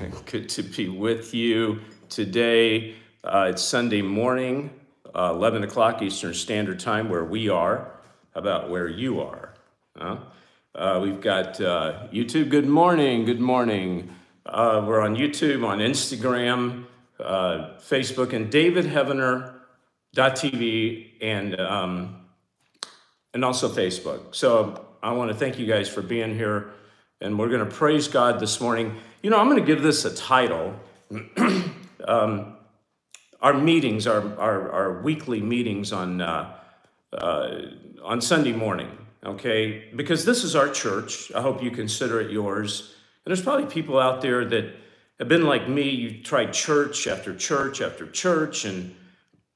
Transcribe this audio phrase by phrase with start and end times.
[0.26, 2.94] Good to be with you today.
[3.22, 4.70] Uh, it's Sunday morning,
[5.14, 7.92] uh, 11 o'clock Eastern Standard Time, where we are.
[8.32, 9.52] How about where you are?
[9.96, 10.16] Huh?
[10.74, 12.48] Uh, we've got uh, YouTube.
[12.48, 13.26] Good morning.
[13.26, 14.14] Good morning.
[14.46, 16.86] Uh, we're on YouTube, on Instagram,
[17.20, 22.24] Facebook, and DavidHeavener.tv, and um,
[23.34, 24.34] and also Facebook.
[24.34, 26.70] So I want to thank you guys for being here,
[27.20, 28.96] and we're going to praise God this morning.
[29.22, 30.74] You know, I'm going to give this a title.
[32.08, 32.56] um,
[33.42, 36.56] our meetings, our, our, our, weekly meetings on, uh,
[37.12, 37.58] uh,
[38.02, 38.90] on Sunday morning,
[39.24, 39.90] okay?
[39.94, 41.30] Because this is our church.
[41.34, 42.94] I hope you consider it yours.
[43.24, 44.74] And there's probably people out there that
[45.18, 45.90] have been like me.
[45.90, 48.94] You tried church after church after church, and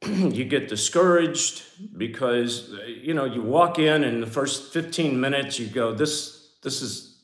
[0.07, 1.63] you get discouraged
[1.97, 6.83] because you know you walk in and the first 15 minutes you go this this
[6.83, 7.23] is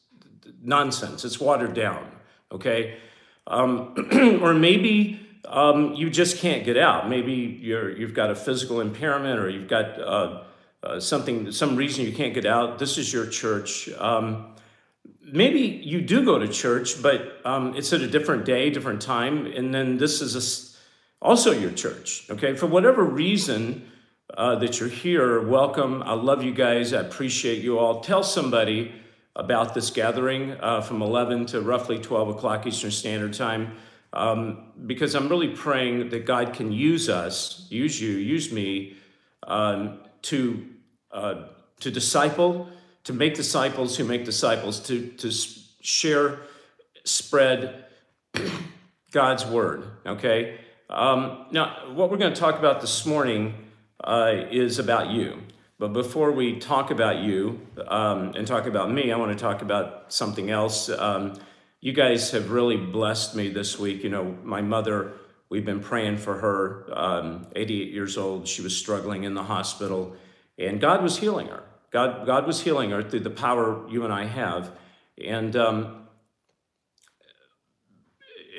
[0.62, 2.10] nonsense it's watered down
[2.52, 2.98] okay?
[3.46, 3.94] Um,
[4.42, 7.08] or maybe um, you just can't get out.
[7.08, 10.42] Maybe you're, you've got a physical impairment or you've got uh,
[10.82, 12.78] uh, something, some reason you can't get out.
[12.78, 13.88] This is your church.
[13.98, 14.54] Um,
[15.22, 19.46] maybe you do go to church, but um, it's at a different day, different time,
[19.46, 22.54] and then this is a, also your church, okay?
[22.54, 23.90] For whatever reason,
[24.36, 26.02] uh, that you're here, welcome.
[26.04, 26.92] I love you guys.
[26.92, 28.00] I appreciate you all.
[28.00, 28.92] Tell somebody
[29.36, 33.76] about this gathering uh, from 11 to roughly 12 o'clock Eastern Standard Time
[34.12, 38.96] um, because I'm really praying that God can use us, use you, use me
[39.44, 40.66] um, to,
[41.12, 41.44] uh,
[41.80, 42.68] to disciple,
[43.04, 45.30] to make disciples who make disciples, to, to
[45.80, 46.40] share,
[47.04, 47.84] spread
[49.12, 50.58] God's word, okay?
[50.88, 53.54] Um, now, what we're going to talk about this morning
[54.02, 55.40] uh, is about you.
[55.80, 59.62] But before we talk about you um, and talk about me, I want to talk
[59.62, 60.90] about something else.
[60.90, 61.40] Um,
[61.80, 64.04] you guys have really blessed me this week.
[64.04, 65.12] You know, my mother,
[65.48, 68.46] we've been praying for her, um, 88 years old.
[68.46, 70.14] She was struggling in the hospital,
[70.58, 71.62] and God was healing her.
[71.90, 74.72] God, God was healing her through the power you and I have.
[75.24, 76.08] And, um,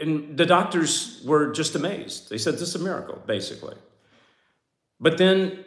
[0.01, 2.31] and the doctors were just amazed.
[2.31, 3.75] They said, This is a miracle, basically.
[4.99, 5.65] But then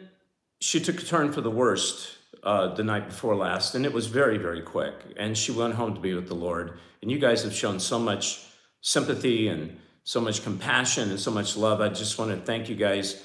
[0.65, 4.07] she took a turn for the worst uh, the night before last, and it was
[4.07, 4.95] very, very quick.
[5.15, 6.79] And she went home to be with the Lord.
[7.03, 8.43] And you guys have shown so much
[8.81, 11.81] sympathy and so much compassion and so much love.
[11.81, 13.23] I just want to thank you guys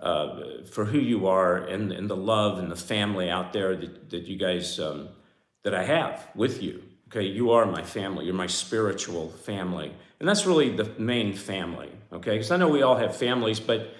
[0.00, 4.10] uh, for who you are and, and the love and the family out there that,
[4.10, 5.08] that you guys, um,
[5.62, 6.82] that I have with you.
[7.06, 8.24] Okay, you are my family.
[8.24, 9.92] You're my spiritual family.
[10.18, 12.32] And that's really the main family, okay?
[12.32, 13.94] Because I know we all have families, but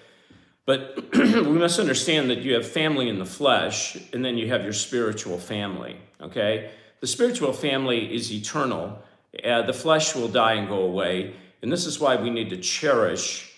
[0.64, 4.62] but we must understand that you have family in the flesh, and then you have
[4.62, 6.70] your spiritual family, okay?
[7.00, 9.02] The spiritual family is eternal.
[9.44, 11.34] Uh, the flesh will die and go away.
[11.62, 13.52] And this is why we need to cherish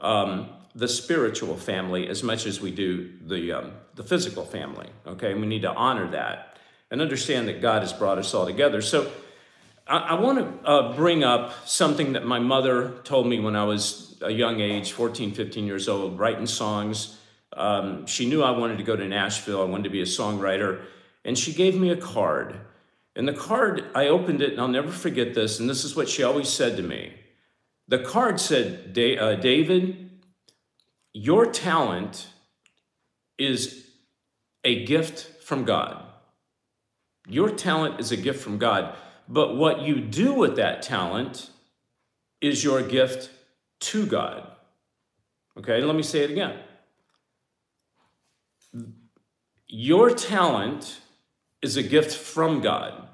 [0.00, 5.32] um, the spiritual family as much as we do the, um, the physical family, okay?
[5.32, 6.58] And we need to honor that
[6.90, 8.82] and understand that God has brought us all together.
[8.82, 9.10] So
[9.90, 13.64] I, I want to uh, bring up something that my mother told me when I
[13.64, 17.18] was a young age, 14, 15 years old, writing songs.
[17.54, 19.60] Um, she knew I wanted to go to Nashville.
[19.60, 20.84] I wanted to be a songwriter.
[21.24, 22.60] And she gave me a card.
[23.16, 25.58] And the card, I opened it, and I'll never forget this.
[25.58, 27.12] And this is what she always said to me.
[27.88, 30.20] The card said, uh, David,
[31.12, 32.28] your talent
[33.36, 33.88] is
[34.62, 36.04] a gift from God.
[37.26, 38.94] Your talent is a gift from God.
[39.30, 41.50] But what you do with that talent
[42.40, 43.30] is your gift
[43.78, 44.50] to God.
[45.56, 46.58] Okay, let me say it again.
[49.68, 51.00] Your talent
[51.62, 53.06] is a gift from God,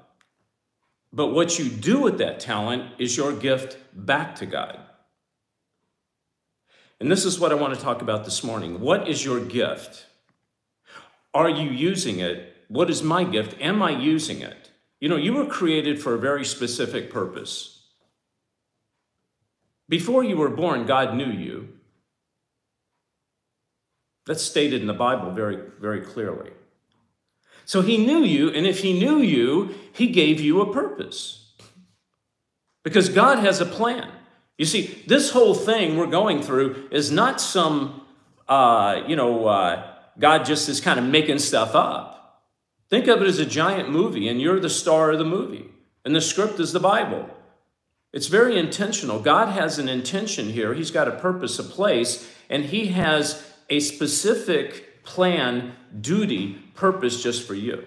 [1.13, 4.79] but what you do with that talent is your gift back to God.
[6.99, 8.79] And this is what I want to talk about this morning.
[8.79, 10.07] What is your gift?
[11.31, 12.55] Are you using it?
[12.69, 13.55] What is my gift?
[13.61, 14.66] Am I using it?
[14.99, 17.85] You know, you were created for a very specific purpose.
[19.89, 21.69] Before you were born, God knew you.
[24.25, 26.51] That's stated in the Bible very, very clearly.
[27.63, 31.51] So he knew you, and if he knew you, he gave you a purpose.
[32.83, 34.09] Because God has a plan.
[34.57, 38.01] You see, this whole thing we're going through is not some,
[38.47, 42.16] uh, you know, uh, God just is kind of making stuff up.
[42.89, 45.69] Think of it as a giant movie, and you're the star of the movie,
[46.05, 47.29] and the script is the Bible.
[48.13, 49.19] It's very intentional.
[49.19, 50.73] God has an intention here.
[50.73, 57.45] He's got a purpose, a place, and He has a specific plan, duty, purpose just
[57.45, 57.85] for you.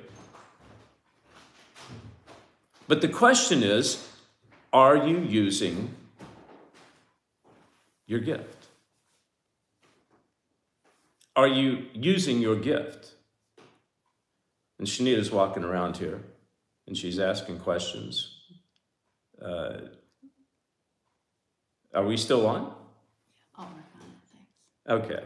[2.87, 4.07] But the question is
[4.73, 5.95] Are you using
[8.07, 8.67] your gift?
[11.37, 13.13] Are you using your gift?
[14.81, 16.23] And Shanita's walking around here
[16.87, 18.35] and she's asking questions.
[19.45, 19.73] Uh,
[21.93, 22.73] are we still on?
[23.57, 25.05] I'll work on it, thanks.
[25.05, 25.25] Okay,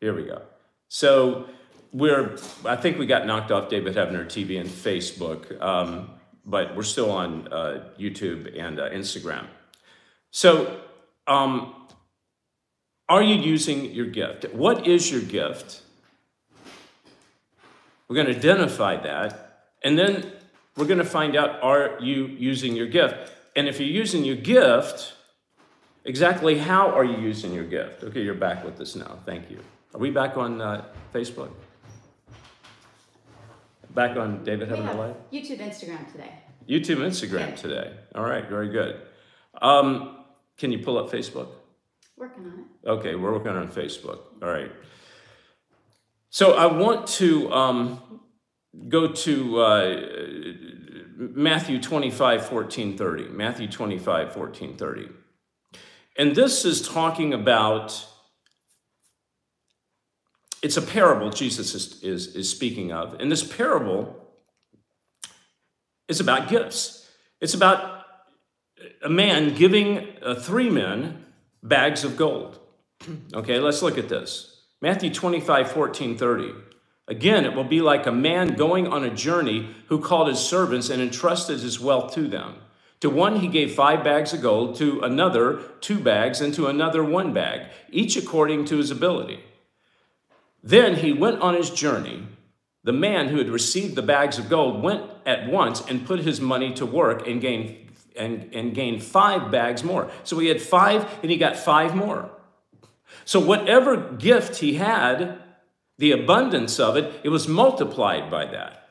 [0.00, 0.42] here we go.
[0.88, 1.48] So
[1.94, 2.36] we're,
[2.66, 6.10] I think we got knocked off David Heavener TV and Facebook, um,
[6.44, 9.46] but we're still on uh, YouTube and uh, Instagram.
[10.30, 10.78] So,
[11.26, 11.74] um,
[13.08, 14.52] are you using your gift?
[14.52, 15.80] What is your gift?
[18.08, 20.32] We're going to identify that, and then
[20.76, 23.32] we're going to find out are you using your gift?
[23.54, 25.12] And if you're using your gift,
[26.04, 28.02] exactly how are you using your gift?
[28.04, 29.18] Okay, you're back with us now.
[29.26, 29.60] Thank you.
[29.94, 31.50] Are we back on uh, Facebook?
[33.94, 35.16] Back on David Heavener Live?
[35.32, 36.32] YouTube, Instagram today.
[36.68, 37.54] YouTube, Instagram Yeah.
[37.56, 37.96] today.
[38.14, 39.00] All right, very good.
[39.60, 40.24] Um,
[40.56, 41.48] can you pull up Facebook?
[42.16, 42.88] Working on it.
[42.88, 44.20] Okay, we're working on Facebook.
[44.42, 44.70] All right.
[46.30, 48.20] So I want to um,
[48.88, 50.00] go to uh,
[51.16, 53.28] Matthew 25, 14, 30.
[53.28, 55.08] Matthew 25, 14, 30.
[56.16, 58.06] And this is talking about,
[60.62, 63.14] it's a parable Jesus is, is, is speaking of.
[63.20, 64.14] And this parable
[66.08, 67.08] is about gifts.
[67.40, 68.04] It's about
[69.02, 71.24] a man giving uh, three men
[71.62, 72.58] bags of gold.
[73.32, 74.47] Okay, let's look at this.
[74.80, 76.54] Matthew 25, 14, 30.
[77.08, 80.88] Again, it will be like a man going on a journey who called his servants
[80.88, 82.56] and entrusted his wealth to them.
[83.00, 87.02] To one he gave five bags of gold, to another two bags, and to another
[87.02, 89.40] one bag, each according to his ability.
[90.62, 92.26] Then he went on his journey.
[92.84, 96.40] The man who had received the bags of gold went at once and put his
[96.40, 100.10] money to work and gained and, and gained five bags more.
[100.24, 102.30] So he had five and he got five more.
[103.24, 105.38] So whatever gift he had,
[105.98, 108.88] the abundance of it, it was multiplied by that.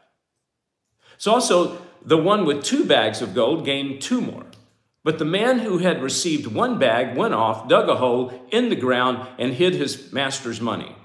[1.17, 4.45] So also the one with two bags of gold gained two more.
[5.03, 8.75] But the man who had received one bag went off, dug a hole in the
[8.75, 10.95] ground, and hid his master's money.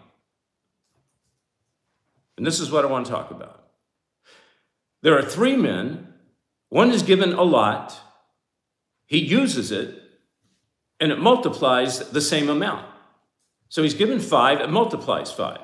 [2.37, 3.65] And this is what I want to talk about.
[5.03, 6.15] There are three men.
[6.69, 8.01] One is given a lot,
[9.07, 10.03] he uses it,
[10.99, 12.87] and it multiplies the same amount.
[13.73, 15.61] So he's given five, and multiplies five.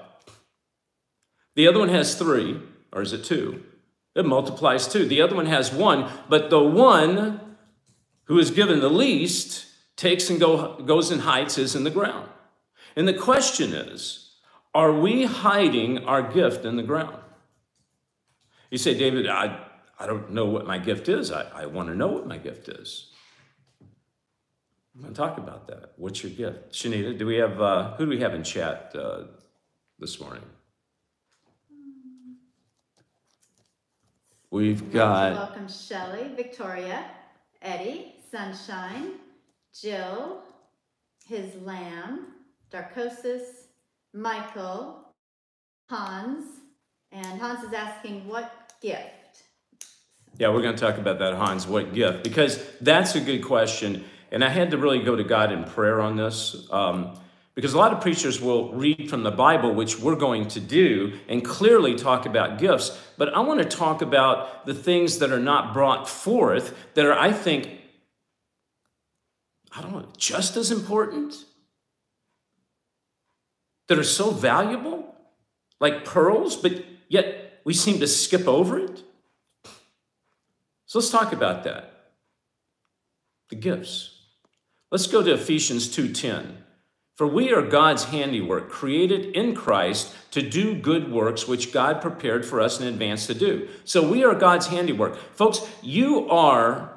[1.57, 2.59] The other one has three,
[2.91, 3.63] or is it two?
[4.15, 5.05] It multiplies two.
[5.05, 7.59] The other one has one, but the one
[8.25, 9.67] who is given the least
[9.97, 12.31] takes and go, goes and hides his in the ground.
[12.97, 14.31] And the question is
[14.75, 17.23] are we hiding our gift in the ground?
[18.71, 19.67] You say, David, I,
[19.99, 21.31] I don't know what my gift is.
[21.31, 23.11] I, I want to know what my gift is.
[24.99, 25.93] I'm going to talk about that.
[25.95, 26.73] What's your gift?
[26.73, 29.27] Shanita, do we have, uh, who do we have in chat uh,
[30.01, 30.43] this morning?
[34.51, 37.05] We've got, Welcome Shelley, Victoria,
[37.63, 39.13] Eddie, Sunshine,
[39.73, 40.43] Jill,
[41.25, 42.33] his lamb,
[42.73, 43.45] Darkosis,
[44.13, 45.15] Michael,
[45.89, 46.45] Hans,
[47.13, 49.45] and Hans is asking what gift?
[50.39, 51.69] yeah, we're going to talk about that, Hans.
[51.69, 52.25] What gift?
[52.25, 54.05] Because that's a good question.
[54.31, 56.67] And I had to really go to God in prayer on this.
[56.71, 57.19] Um,
[57.59, 61.19] because a lot of preachers will read from the Bible, which we're going to do,
[61.29, 62.97] and clearly talk about gifts.
[63.17, 67.19] But I want to talk about the things that are not brought forth that are,
[67.19, 67.69] I think,
[69.73, 71.35] I don't know, just as important,
[73.89, 75.17] that are so valuable,
[75.81, 79.03] like pearls, but yet we seem to skip over it.
[80.87, 82.13] So let's talk about that.
[83.49, 84.18] The gifts.
[84.91, 86.65] Let's go to Ephesians 2:10.
[87.17, 92.47] For we are God's handiwork, created in Christ to do good works which God prepared
[92.47, 93.69] for us in advance to do.
[93.85, 95.17] So we are God's handiwork.
[95.35, 96.97] Folks, you are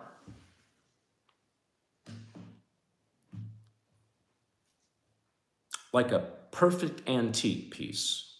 [5.91, 8.35] like a perfect antique piece.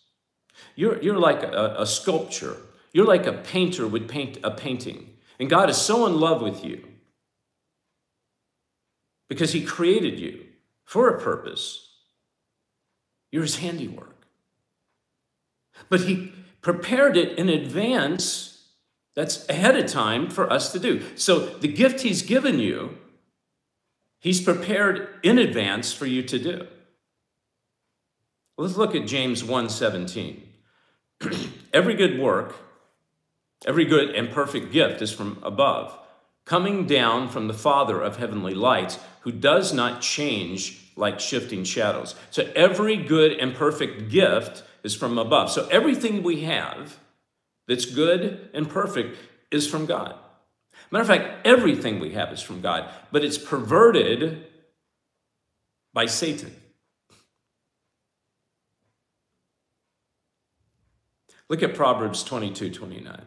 [0.76, 2.58] You're, you're like a, a sculpture.
[2.94, 5.18] You're like a painter would paint a painting.
[5.40, 6.91] And God is so in love with you
[9.32, 10.44] because He created you
[10.84, 11.88] for a purpose.
[13.32, 14.26] You're His handiwork.
[15.88, 18.68] But He prepared it in advance,
[19.16, 21.02] that's ahead of time for us to do.
[21.16, 22.98] So the gift He's given you,
[24.20, 26.68] He's prepared in advance for you to do.
[28.58, 30.42] Let's look at James 1:17.
[31.74, 32.54] every good work,
[33.66, 35.98] every good and perfect gift is from above,
[36.46, 42.16] coming down from the Father of heavenly lights, who does not change like shifting shadows.
[42.30, 45.52] So every good and perfect gift is from above.
[45.52, 46.98] So everything we have
[47.68, 49.18] that's good and perfect
[49.52, 50.16] is from God.
[50.90, 54.46] Matter of fact, everything we have is from God, but it's perverted
[55.94, 56.54] by Satan.
[61.48, 63.22] Look at Proverbs 22 29.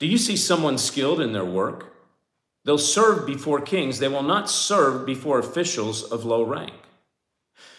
[0.00, 1.92] Do you see someone skilled in their work?
[2.64, 6.72] They'll serve before kings, they will not serve before officials of low rank.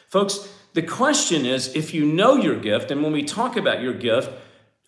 [0.07, 3.93] Folks, the question is if you know your gift, and when we talk about your
[3.93, 4.31] gift,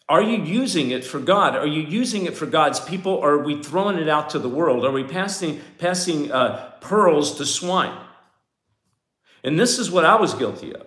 [0.09, 1.55] are you using it for God?
[1.55, 4.49] Are you using it for God's people, or are we throwing it out to the
[4.49, 4.85] world?
[4.85, 7.97] Are we passing, passing uh, pearls to swine?
[9.43, 10.85] And this is what I was guilty of.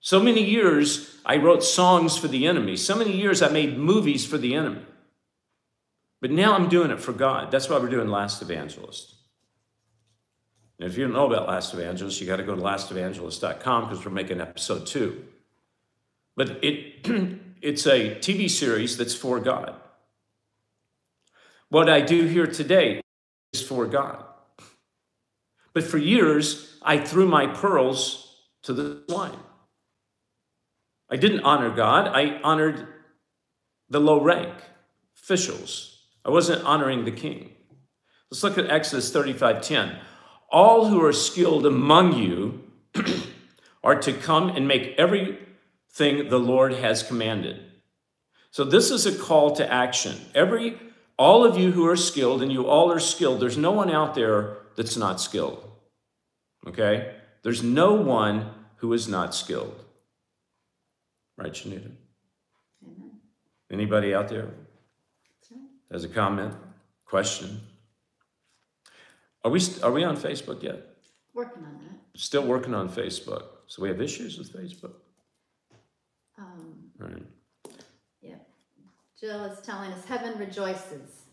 [0.00, 2.76] So many years I wrote songs for the enemy.
[2.76, 4.82] So many years I made movies for the enemy.
[6.26, 7.52] But now I'm doing it for God.
[7.52, 9.14] That's why we're doing Last Evangelist.
[10.76, 14.04] And if you don't know about Last Evangelist, you got to go to lastevangelist.com because
[14.04, 15.24] we're making episode two.
[16.34, 17.06] But it,
[17.62, 19.76] it's a TV series that's for God.
[21.68, 23.02] What I do here today
[23.52, 24.24] is for God.
[25.74, 29.38] But for years, I threw my pearls to the swine.
[31.08, 32.84] I didn't honor God, I honored
[33.88, 34.54] the low rank
[35.16, 35.95] officials.
[36.26, 37.52] I wasn't honoring the king.
[38.30, 39.96] Let's look at Exodus 35:10.
[40.50, 42.64] All who are skilled among you
[43.84, 47.62] are to come and make everything the Lord has commanded.
[48.50, 50.16] So this is a call to action.
[50.34, 50.78] Every
[51.16, 54.14] all of you who are skilled and you all are skilled, there's no one out
[54.14, 55.62] there that's not skilled.
[56.66, 57.14] Okay?
[57.42, 59.84] There's no one who is not skilled.
[61.38, 61.92] Right, Shanita?
[62.84, 63.20] Amen.
[63.70, 64.50] Anybody out there?
[65.90, 66.54] Has a comment,
[67.04, 67.60] question?
[69.44, 70.84] Are we, are we on Facebook yet?
[71.34, 72.20] Working on that.
[72.20, 73.44] Still working on Facebook.
[73.66, 74.94] So we have issues with Facebook.
[76.38, 77.22] Um, right.
[78.22, 78.48] Yep.
[79.20, 81.26] Jill is telling us heaven rejoices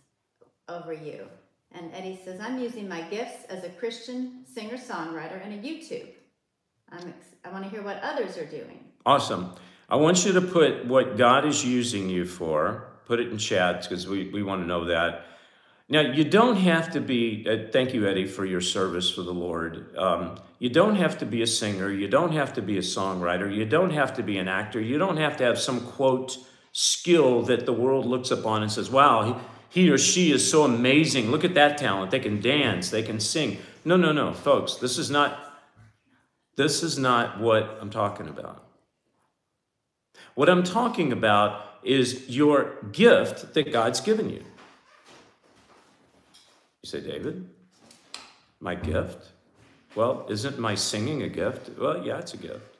[0.69, 1.27] over you.
[1.71, 6.09] And Eddie says, I'm using my gifts as a Christian singer songwriter and a YouTube.
[6.91, 8.79] I'm ex- I want to hear what others are doing.
[9.05, 9.55] Awesome.
[9.89, 13.83] I want you to put what God is using you for, put it in chat
[13.83, 15.25] because we, we want to know that.
[15.89, 19.33] Now, you don't have to be, uh, thank you, Eddie, for your service for the
[19.33, 19.95] Lord.
[19.97, 21.91] Um, you don't have to be a singer.
[21.91, 23.53] You don't have to be a songwriter.
[23.53, 24.79] You don't have to be an actor.
[24.79, 26.37] You don't have to have some quote
[26.71, 29.23] skill that the world looks upon and says, wow,
[29.69, 31.29] he, he or she is so amazing.
[31.29, 32.11] Look at that talent.
[32.11, 33.57] They can dance, they can sing.
[33.83, 35.39] No, no, no, folks, this is not.
[36.55, 38.63] This is not what I'm talking about.
[40.35, 44.43] What I'm talking about is your gift that God's given you.
[46.81, 47.49] You say, David,
[48.59, 49.31] my gift?
[49.95, 51.77] Well, isn't my singing a gift?
[51.77, 52.77] Well, yeah, it's a gift.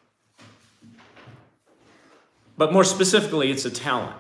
[2.57, 4.15] But more specifically, it's a talent.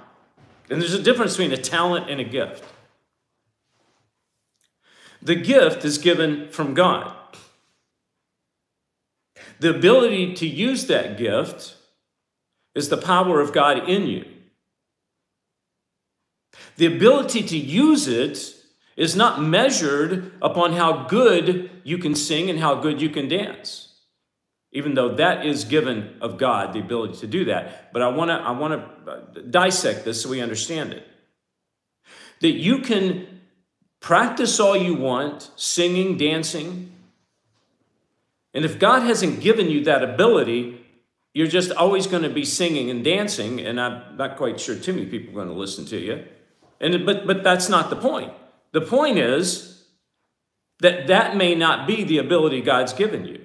[0.69, 2.63] And there's a difference between a talent and a gift.
[5.21, 7.15] The gift is given from God.
[9.59, 11.75] The ability to use that gift
[12.75, 14.25] is the power of God in you.
[16.77, 18.55] The ability to use it
[18.95, 23.89] is not measured upon how good you can sing and how good you can dance.
[24.71, 27.93] Even though that is given of God, the ability to do that.
[27.93, 31.07] But I want to I want to uh, dissect this so we understand it.
[32.41, 33.41] That you can
[33.99, 36.91] practice all you want, singing, dancing.
[38.53, 40.83] And if God hasn't given you that ability,
[41.33, 44.93] you're just always going to be singing and dancing, and I'm not quite sure too
[44.93, 46.25] many people are going to listen to you.
[46.83, 48.33] And but but that's not the point.
[48.73, 49.85] The point is
[50.79, 53.39] that that may not be the ability God's given you.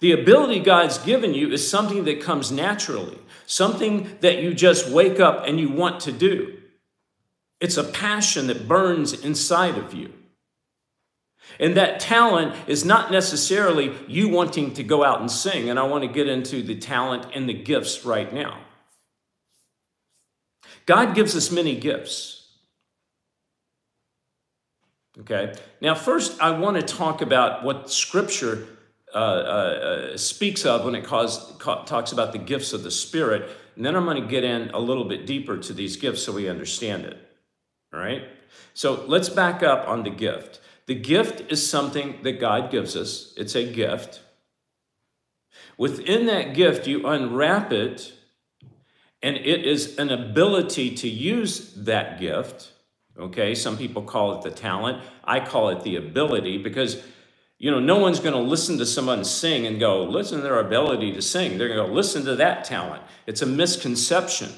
[0.00, 5.20] The ability God's given you is something that comes naturally, something that you just wake
[5.20, 6.58] up and you want to do.
[7.60, 10.12] It's a passion that burns inside of you.
[11.60, 15.70] And that talent is not necessarily you wanting to go out and sing.
[15.70, 18.58] And I want to get into the talent and the gifts right now.
[20.86, 22.33] God gives us many gifts.
[25.20, 25.54] Okay.
[25.80, 28.66] Now, first, I want to talk about what Scripture
[29.14, 33.48] uh, uh, speaks of when it calls, talks about the gifts of the Spirit.
[33.76, 36.32] And then I'm going to get in a little bit deeper to these gifts so
[36.32, 37.16] we understand it.
[37.92, 38.24] All right.
[38.74, 40.60] So let's back up on the gift.
[40.86, 44.20] The gift is something that God gives us, it's a gift.
[45.78, 48.12] Within that gift, you unwrap it
[49.22, 52.72] and it is an ability to use that gift.
[53.18, 55.02] Okay, some people call it the talent.
[55.22, 57.02] I call it the ability because
[57.58, 60.60] you know, no one's going to listen to someone sing and go, listen to their
[60.60, 61.56] ability to sing.
[61.56, 63.02] They're going to go, listen to that talent.
[63.26, 64.50] It's a misconception.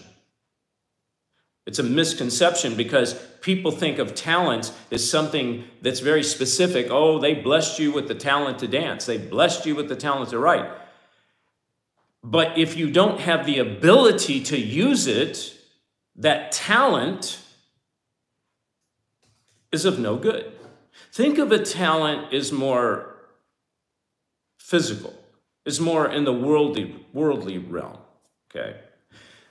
[1.66, 6.88] It's a misconception because people think of talents as something that's very specific.
[6.90, 10.30] Oh, they blessed you with the talent to dance, they blessed you with the talent
[10.30, 10.70] to write.
[12.22, 15.54] But if you don't have the ability to use it,
[16.16, 17.38] that talent
[19.72, 20.52] is of no good.
[21.12, 23.16] Think of a talent as more
[24.58, 25.14] physical,
[25.64, 27.98] is more in the worldly, worldly realm.
[28.50, 28.80] Okay.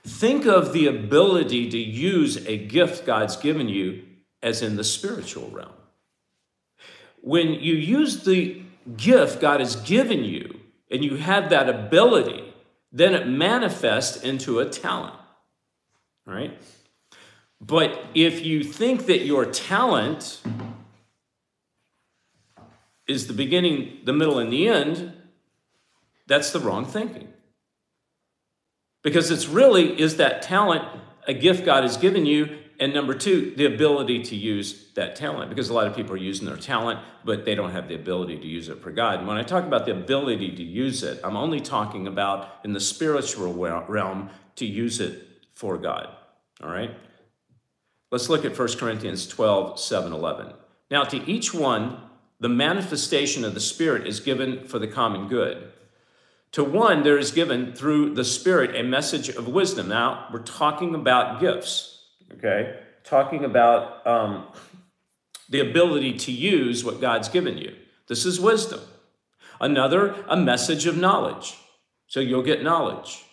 [0.04, 4.04] Think of the ability to use a gift God's given you
[4.42, 5.72] as in the spiritual realm.
[7.20, 8.62] When you use the
[8.96, 12.52] gift God has given you and you have that ability,
[12.92, 15.16] then it manifests into a talent.
[16.24, 16.56] Right?
[17.60, 20.40] But if you think that your talent
[23.06, 25.12] is the beginning, the middle, and the end,
[26.26, 27.28] that's the wrong thinking.
[29.02, 30.82] Because it's really is that talent
[31.26, 35.48] a gift God has given you, and number two, the ability to use that talent.
[35.48, 38.38] Because a lot of people are using their talent, but they don't have the ability
[38.38, 39.20] to use it for God.
[39.20, 42.72] And when I talk about the ability to use it, I'm only talking about in
[42.72, 46.08] the spiritual realm to use it for God.
[46.62, 46.90] All right?
[48.10, 50.52] Let's look at 1 Corinthians 12, 7, 11.
[50.90, 51.98] Now, to each one,
[52.38, 55.72] the manifestation of the Spirit is given for the common good.
[56.52, 59.88] To one, there is given through the Spirit a message of wisdom.
[59.88, 62.78] Now, we're talking about gifts, okay?
[63.04, 64.46] Talking about um,
[65.48, 67.74] the ability to use what God's given you.
[68.06, 68.80] This is wisdom.
[69.60, 71.56] Another, a message of knowledge.
[72.06, 73.24] So you'll get knowledge.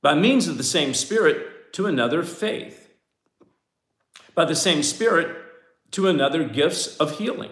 [0.00, 2.90] By means of the same Spirit, to another, faith.
[4.34, 5.36] By the same Spirit,
[5.92, 7.50] to another, gifts of healing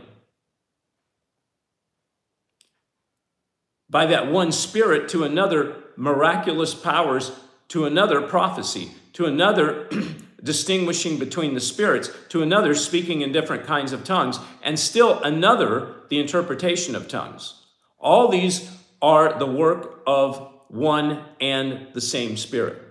[3.91, 7.33] by that one Spirit to another miraculous powers,
[7.69, 9.89] to another prophecy, to another
[10.43, 15.97] distinguishing between the spirits, to another speaking in different kinds of tongues, and still another
[16.09, 17.55] the interpretation of tongues.
[17.99, 18.71] All these
[19.03, 22.90] are the work of one and the same Spirit.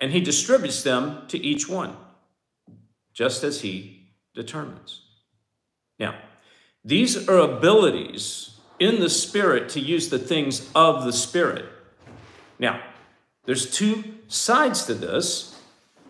[0.00, 1.96] And He distributes them to each one,
[3.12, 5.02] just as He determines.
[5.98, 6.14] Now,
[6.84, 11.66] these are abilities in the Spirit to use the things of the Spirit.
[12.58, 12.80] Now,
[13.44, 15.60] there's two sides to this.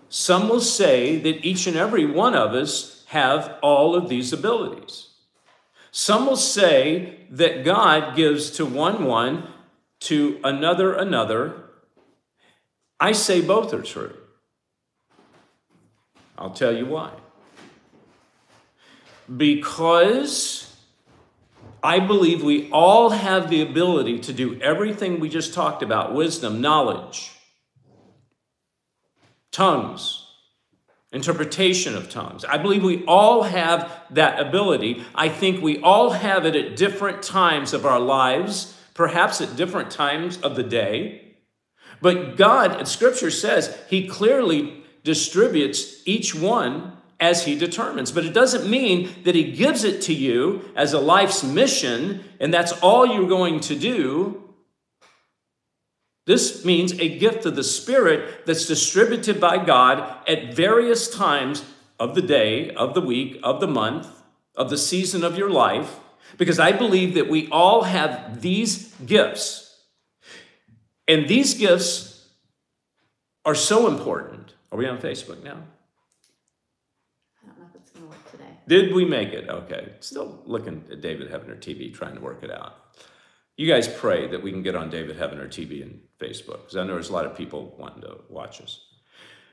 [0.09, 5.09] Some will say that each and every one of us have all of these abilities.
[5.91, 9.49] Some will say that God gives to one one,
[10.01, 11.60] to another another.
[13.01, 14.15] I say both are true.
[16.37, 17.13] I'll tell you why.
[19.35, 20.77] Because
[21.83, 26.61] I believe we all have the ability to do everything we just talked about wisdom,
[26.61, 27.33] knowledge,
[29.51, 30.27] tongues,
[31.13, 32.45] interpretation of tongues.
[32.45, 35.03] I believe we all have that ability.
[35.15, 39.91] I think we all have it at different times of our lives, perhaps at different
[39.91, 41.30] times of the day.
[42.01, 48.11] But God, Scripture says, He clearly distributes each one as he determines.
[48.11, 52.53] But it doesn't mean that he gives it to you as a life's mission and
[52.53, 54.43] that's all you're going to do.
[56.27, 61.65] This means a gift of the Spirit that's distributed by God at various times
[61.99, 64.09] of the day, of the week, of the month,
[64.55, 65.99] of the season of your life,
[66.39, 69.70] because I believe that we all have these gifts.
[71.11, 72.29] And these gifts
[73.45, 74.55] are so important.
[74.71, 75.57] Are we on Facebook now?
[77.43, 78.45] I don't know if it's going to work today.
[78.69, 79.49] Did we make it?
[79.49, 79.95] Okay.
[79.99, 82.77] Still looking at David Heavener TV, trying to work it out.
[83.57, 86.85] You guys pray that we can get on David Heavener TV and Facebook, because I
[86.85, 88.81] know there's a lot of people wanting to watch us.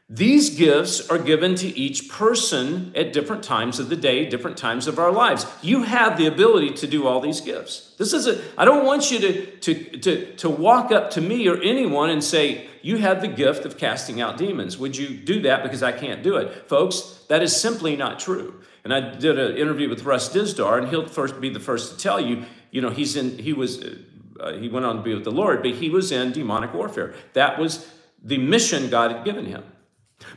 [0.09, 4.87] These gifts are given to each person at different times of the day, different times
[4.87, 5.45] of our lives.
[5.61, 7.93] You have the ability to do all these gifts.
[7.97, 11.49] This is a, I don't want you to, to, to, to walk up to me
[11.49, 14.77] or anyone and say, You have the gift of casting out demons.
[14.77, 16.69] Would you do that because I can't do it?
[16.69, 18.61] Folks, that is simply not true.
[18.85, 21.97] And I did an interview with Russ Dizdar, and he'll first be the first to
[22.01, 23.83] tell you, you know, he's in, he was,
[24.39, 27.13] uh, he went on to be with the Lord, but he was in demonic warfare.
[27.33, 27.85] That was
[28.23, 29.65] the mission God had given him.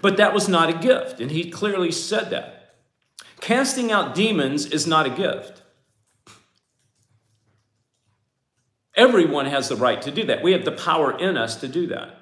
[0.03, 2.77] But that was not a gift, and he clearly said that.
[3.41, 5.63] Casting out demons is not a gift.
[8.95, 10.43] Everyone has the right to do that.
[10.43, 12.17] We have the power in us to do that.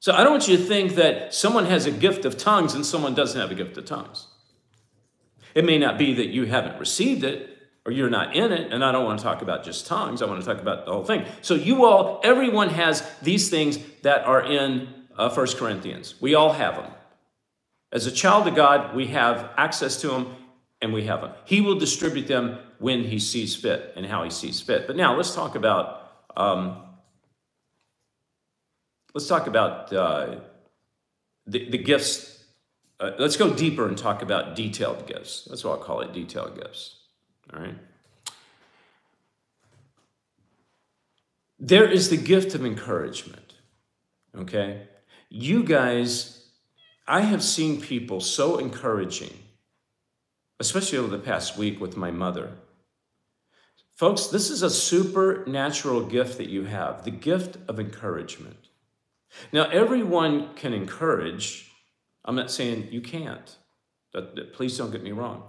[0.00, 2.84] So I don't want you to think that someone has a gift of tongues and
[2.84, 4.26] someone doesn't have a gift of tongues.
[5.54, 7.54] It may not be that you haven't received it
[7.86, 10.22] or you're not in it, and I don't want to talk about just tongues.
[10.22, 11.24] I want to talk about the whole thing.
[11.42, 16.14] So you all, everyone has these things that are in uh, 1 Corinthians.
[16.20, 16.90] We all have them.
[17.92, 20.34] As a child of God, we have access to them
[20.82, 21.32] and we have them.
[21.44, 24.86] He will distribute them when he sees fit and how he sees fit.
[24.86, 26.00] But now let's talk about
[26.36, 26.82] um,
[29.14, 30.40] let's talk about uh,
[31.46, 32.44] the, the gifts.
[33.00, 35.46] Uh, let's go deeper and talk about detailed gifts.
[35.48, 36.96] That's what I'll call it, detailed gifts.
[37.52, 37.78] All right.
[41.58, 43.54] There is the gift of encouragement.
[44.36, 44.82] Okay.
[45.36, 46.46] You guys,
[47.08, 49.36] I have seen people so encouraging,
[50.60, 52.52] especially over the past week with my mother.
[53.96, 58.68] Folks, this is a supernatural gift that you have the gift of encouragement.
[59.52, 61.68] Now, everyone can encourage.
[62.24, 63.56] I'm not saying you can't.
[64.52, 65.42] Please don't get me wrong.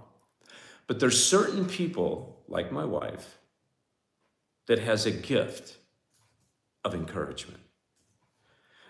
[0.88, 3.38] But there's certain people, like my wife,
[4.66, 5.76] that has a gift
[6.84, 7.60] of encouragement.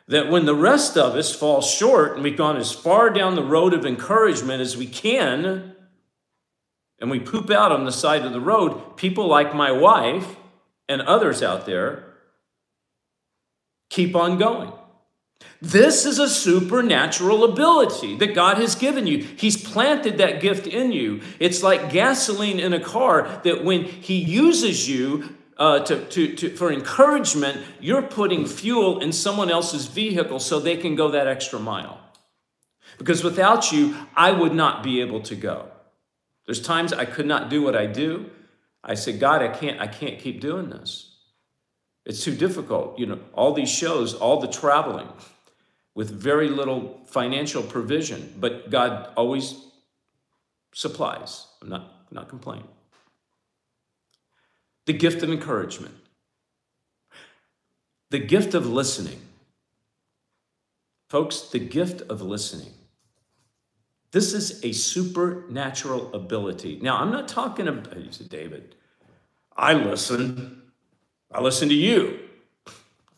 [0.09, 3.43] That when the rest of us fall short and we've gone as far down the
[3.43, 5.75] road of encouragement as we can,
[6.99, 10.37] and we poop out on the side of the road, people like my wife
[10.89, 12.05] and others out there
[13.91, 14.73] keep on going.
[15.61, 19.19] This is a supernatural ability that God has given you.
[19.19, 21.21] He's planted that gift in you.
[21.39, 26.51] It's like gasoline in a car that when He uses you uh, to, to, to,
[26.57, 31.59] for encouragement, you're putting fuel in someone else's vehicle so they can go that extra
[31.59, 32.01] mile.
[32.99, 35.71] Because without you, I would not be able to go.
[36.45, 38.31] There's times I could not do what I do.
[38.85, 41.17] I said, God, I can't, I can't keep doing this.
[42.05, 42.99] It's too difficult.
[42.99, 45.09] You know, all these shows, all the traveling
[45.95, 49.57] with very little financial provision, but God always
[50.73, 51.47] supplies.
[51.61, 52.69] I'm not, not complaining.
[54.87, 55.95] The gift of encouragement,
[58.11, 59.21] the gift of listening.
[61.09, 62.73] Folks, the gift of listening.
[64.11, 66.81] This is a supernatural ability.
[66.83, 68.75] Now, I'm not talking about, you said, David,
[69.57, 70.63] I listen.
[71.33, 72.21] I listen to you.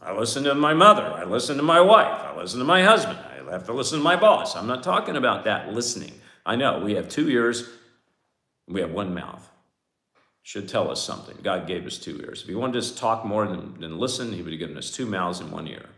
[0.01, 1.05] I listen to my mother.
[1.05, 2.07] I listen to my wife.
[2.25, 3.19] I listen to my husband.
[3.49, 4.57] I have to listen to my boss.
[4.57, 6.13] I'm not talking about that listening.
[6.45, 7.69] I know we have two ears,
[8.67, 9.49] we have one mouth.
[10.49, 11.37] Should tell us something.
[11.43, 12.41] God gave us two ears.
[12.41, 14.91] If he wanted us to talk more than, than listen, he would have given us
[14.91, 15.91] two mouths and one ear.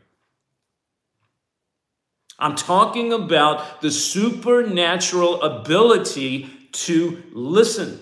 [2.37, 8.01] I'm talking about the supernatural ability to listen.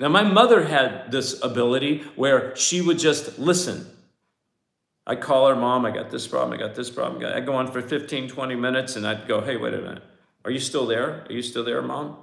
[0.00, 3.86] Now, my mother had this ability where she would just listen.
[5.06, 7.24] I'd call her, Mom, I got this problem, I got this problem.
[7.24, 10.02] I'd go on for 15, 20 minutes and I'd go, Hey, wait a minute.
[10.44, 11.24] Are you still there?
[11.28, 12.16] Are you still there, Mom?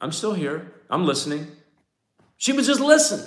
[0.00, 0.72] I'm still here.
[0.90, 1.46] I'm listening.
[2.42, 3.22] She would just listen.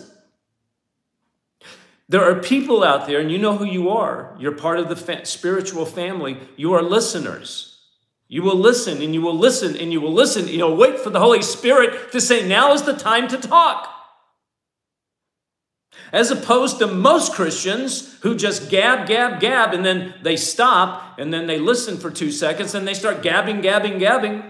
[2.09, 4.35] There are people out there, and you know who you are.
[4.37, 6.37] You're part of the fa- spiritual family.
[6.57, 7.79] You are listeners.
[8.27, 10.49] You will listen and you will listen and you will listen.
[10.49, 13.89] You know, wait for the Holy Spirit to say, Now is the time to talk.
[16.11, 21.33] As opposed to most Christians who just gab, gab, gab, and then they stop and
[21.33, 24.43] then they listen for two seconds and they start gabbing, gabbing, gabbing.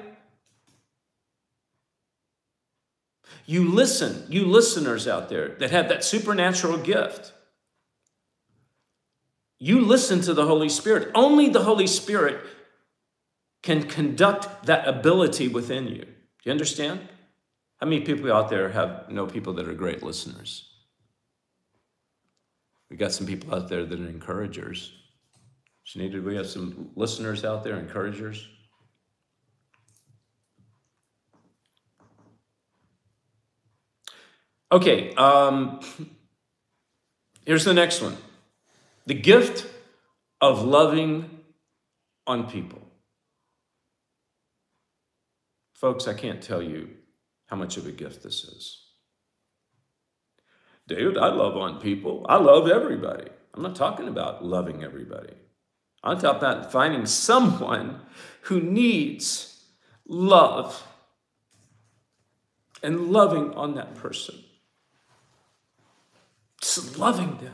[3.46, 7.34] You listen, you listeners out there that have that supernatural gift.
[9.60, 11.12] You listen to the Holy Spirit.
[11.14, 12.40] Only the Holy Spirit
[13.62, 16.04] can conduct that ability within you.
[16.04, 17.00] Do you understand?
[17.80, 20.70] How many people out there have know people that are great listeners?
[22.90, 24.92] We got some people out there that are encouragers.
[25.86, 28.48] Shanita, do we have some listeners out there, encouragers?
[34.76, 35.80] Okay, um,
[37.46, 38.18] here's the next one
[39.06, 39.66] the gift
[40.42, 41.30] of loving
[42.28, 42.82] on people.
[45.76, 46.90] Folks, I can't tell you
[47.46, 48.84] how much of a gift this is.
[50.90, 52.26] David, I love on people.
[52.28, 53.30] I love everybody.
[53.54, 55.36] I'm not talking about loving everybody.
[56.04, 58.02] I'm talking about finding someone
[58.42, 59.58] who needs
[60.06, 60.86] love
[62.84, 64.36] and loving on that person.
[66.66, 67.54] Just loving them.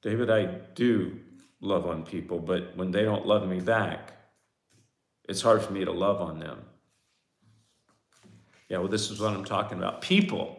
[0.00, 1.20] David, I do
[1.60, 4.14] love on people, but when they don't love me back,
[5.28, 6.62] it's hard for me to love on them.
[8.70, 10.00] Yeah, well, this is what I'm talking about.
[10.00, 10.58] People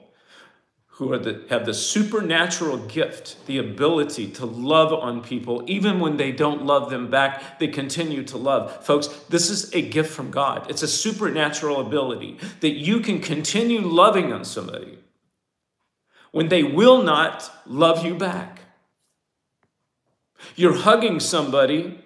[0.97, 6.32] who the, have the supernatural gift, the ability to love on people, even when they
[6.32, 8.86] don't love them back, they continue to love.
[8.86, 10.69] Folks, this is a gift from God.
[10.69, 14.99] It's a supernatural ability that you can continue loving on somebody
[16.32, 18.60] when they will not love you back.
[20.56, 22.03] You're hugging somebody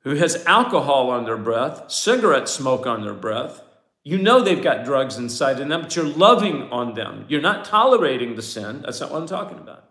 [0.00, 3.62] who has alcohol on their breath, cigarette smoke on their breath.
[4.08, 7.26] You know they've got drugs inside of them, but you're loving on them.
[7.28, 8.80] You're not tolerating the sin.
[8.80, 9.84] That's not what I'm talking about.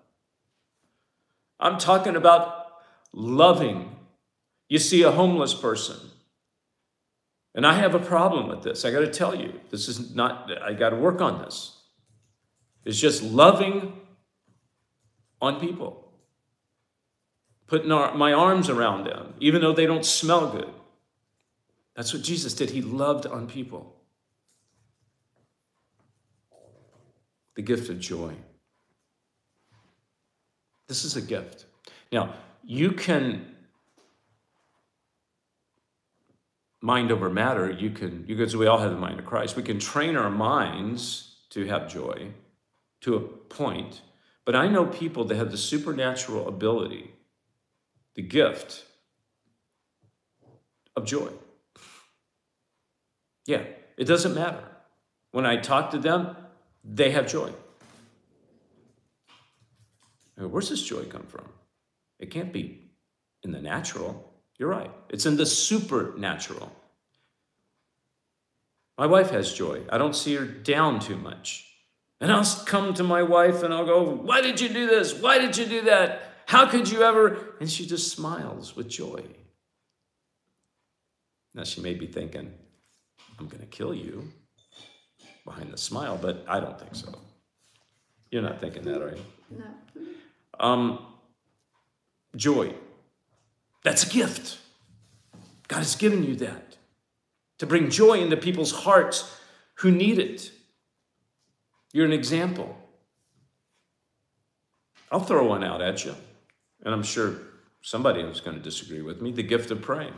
[1.59, 2.65] I'm talking about
[3.13, 3.95] loving.
[4.69, 5.97] You see a homeless person,
[7.53, 8.85] and I have a problem with this.
[8.85, 11.77] I got to tell you, this is not, I got to work on this.
[12.85, 13.93] It's just loving
[15.39, 16.09] on people
[17.67, 20.73] putting our, my arms around them, even though they don't smell good.
[21.95, 22.71] That's what Jesus did.
[22.71, 23.93] He loved on people.
[27.57, 28.35] The gift of joy.
[30.87, 31.65] This is a gift.
[32.11, 33.47] Now, you can
[36.81, 39.79] mind over matter, you can, because we all have the mind of Christ, we can
[39.79, 42.29] train our minds to have joy
[43.01, 44.01] to a point.
[44.45, 47.11] But I know people that have the supernatural ability
[48.13, 48.83] the gift
[50.95, 51.31] of joy.
[53.47, 53.63] Yeah,
[53.97, 54.63] it doesn't matter.
[55.31, 56.35] When I talk to them,
[56.87, 57.51] they have joy.
[60.37, 61.45] Where's this joy come from?
[62.19, 62.79] It can't be
[63.43, 64.31] in the natural.
[64.57, 64.91] You're right.
[65.09, 66.71] It's in the supernatural.
[68.97, 69.83] My wife has joy.
[69.89, 71.65] I don't see her down too much.
[72.19, 75.13] And I'll come to my wife and I'll go, Why did you do this?
[75.13, 76.21] Why did you do that?
[76.47, 77.55] How could you ever?
[77.59, 79.23] And she just smiles with joy.
[81.53, 82.53] Now she may be thinking,
[83.39, 84.31] I'm going to kill you
[85.47, 87.07] behind the smile, but I don't think so.
[88.29, 89.25] You're not thinking that, are you?
[89.57, 89.65] No.
[90.59, 90.99] Um,
[92.35, 92.73] joy.
[93.83, 94.59] That's a gift.
[95.67, 96.77] God has given you that
[97.59, 99.39] to bring joy into people's hearts
[99.75, 100.51] who need it.
[101.93, 102.77] You're an example.
[105.11, 106.13] I'll throw one out at you
[106.83, 107.35] and I'm sure
[107.81, 110.13] somebody is going to disagree with me, the gift of praying.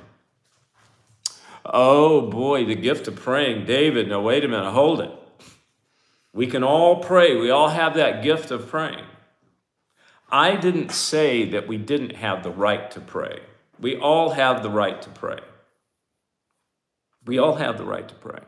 [1.65, 3.65] Oh boy, the gift of praying.
[3.65, 5.11] David, no, wait a minute, hold it.
[6.39, 7.35] We can all pray.
[7.35, 9.03] We all have that gift of praying.
[10.31, 13.41] I didn't say that we didn't have the right to pray.
[13.77, 15.39] We all have the right to pray.
[17.25, 18.39] We all have the right to pray.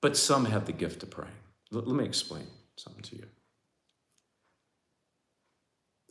[0.00, 1.42] But some have the gift of praying.
[1.70, 3.26] Let me explain something to you.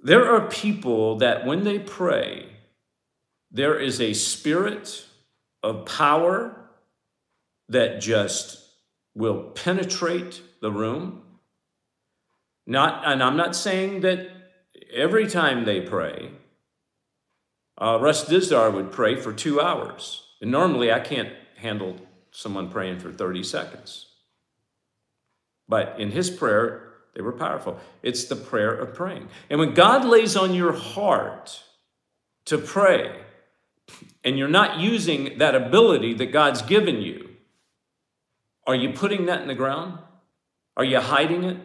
[0.04, 2.50] There are people that when they pray,
[3.50, 5.08] there is a spirit
[5.64, 6.56] of power
[7.70, 8.60] that just
[9.16, 11.22] will penetrate the room.
[12.68, 14.30] Not, and I'm not saying that
[14.94, 16.32] every time they pray,
[17.78, 20.24] uh, Russ Dizdar would pray for two hours.
[20.42, 21.96] And normally I can't handle
[22.32, 24.08] someone praying for 30 seconds.
[25.68, 27.80] But in his prayer, they were powerful.
[28.02, 29.30] It's the prayer of praying.
[29.50, 31.64] And when God lays on your heart
[32.46, 33.16] to pray,
[34.24, 37.30] and you're not using that ability that God's given you,
[38.66, 40.00] are you putting that in the ground?
[40.78, 41.58] Are you hiding it?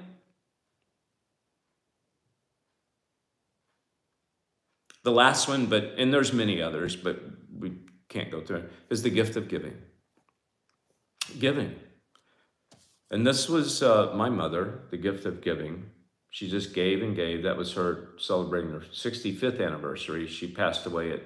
[5.05, 7.23] The last one, but and there's many others, but
[7.57, 7.73] we
[8.09, 9.75] can't go through it, is the gift of giving.
[11.39, 11.77] Giving.
[13.11, 15.91] And this was uh, my mother, the gift of giving.
[16.31, 17.43] She just gave and gave.
[17.43, 20.27] That was her celebrating her 65th anniversary.
[20.27, 21.23] She passed away at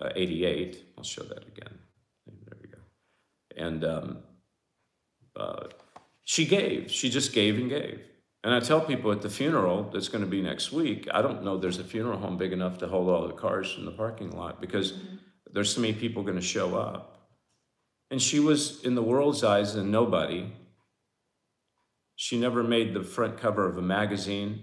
[0.00, 0.84] uh, 88.
[0.98, 1.78] I'll show that again.
[2.44, 2.78] There we go.
[3.56, 4.18] And um,
[5.36, 5.66] uh,
[6.24, 6.90] she gave.
[6.90, 8.00] She just gave and gave.
[8.42, 11.42] And I tell people at the funeral that's going to be next week, I don't
[11.44, 14.30] know there's a funeral home big enough to hold all the cars in the parking
[14.30, 15.16] lot because mm-hmm.
[15.52, 17.28] there's so many people going to show up.
[18.10, 20.52] And she was, in the world's eyes, a nobody
[22.20, 24.62] she never made the front cover of a magazine.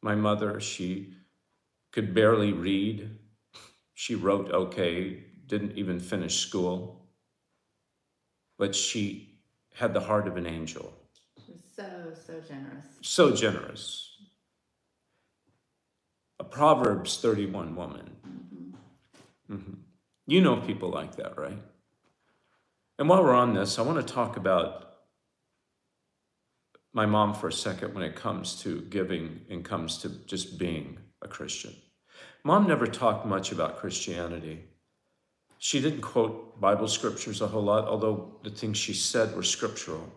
[0.00, 1.14] My mother, she
[1.90, 3.18] could barely read.
[3.94, 7.06] She wrote okay, didn't even finish school.
[8.58, 9.40] But she
[9.74, 10.92] had the heart of an angel.
[11.44, 12.86] She was so, so generous.
[13.00, 14.10] So generous.
[16.38, 18.10] A Proverbs 31 woman.
[18.26, 19.54] Mm-hmm.
[19.54, 19.74] Mm-hmm.
[20.26, 21.58] You know people like that, right?
[22.98, 24.84] And while we're on this, I want to talk about
[26.92, 30.98] my mom for a second when it comes to giving and comes to just being
[31.22, 31.74] a Christian.
[32.44, 34.64] Mom never talked much about Christianity.
[35.58, 40.12] she didn't quote Bible scriptures a whole lot, although the things she said were scriptural.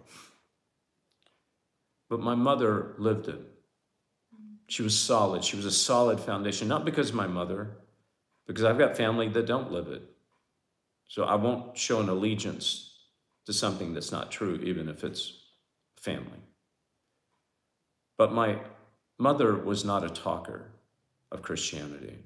[2.09, 3.39] But my mother lived it.
[4.67, 5.45] She was solid.
[5.45, 7.77] She was a solid foundation, not because my mother,
[8.45, 10.03] because I've got family that don't live it.
[11.07, 12.93] So I won't show an allegiance
[13.45, 15.31] to something that's not true, even if it's
[15.95, 16.41] family.
[18.17, 18.59] But my
[19.17, 20.71] mother was not a talker
[21.31, 22.17] of Christianity.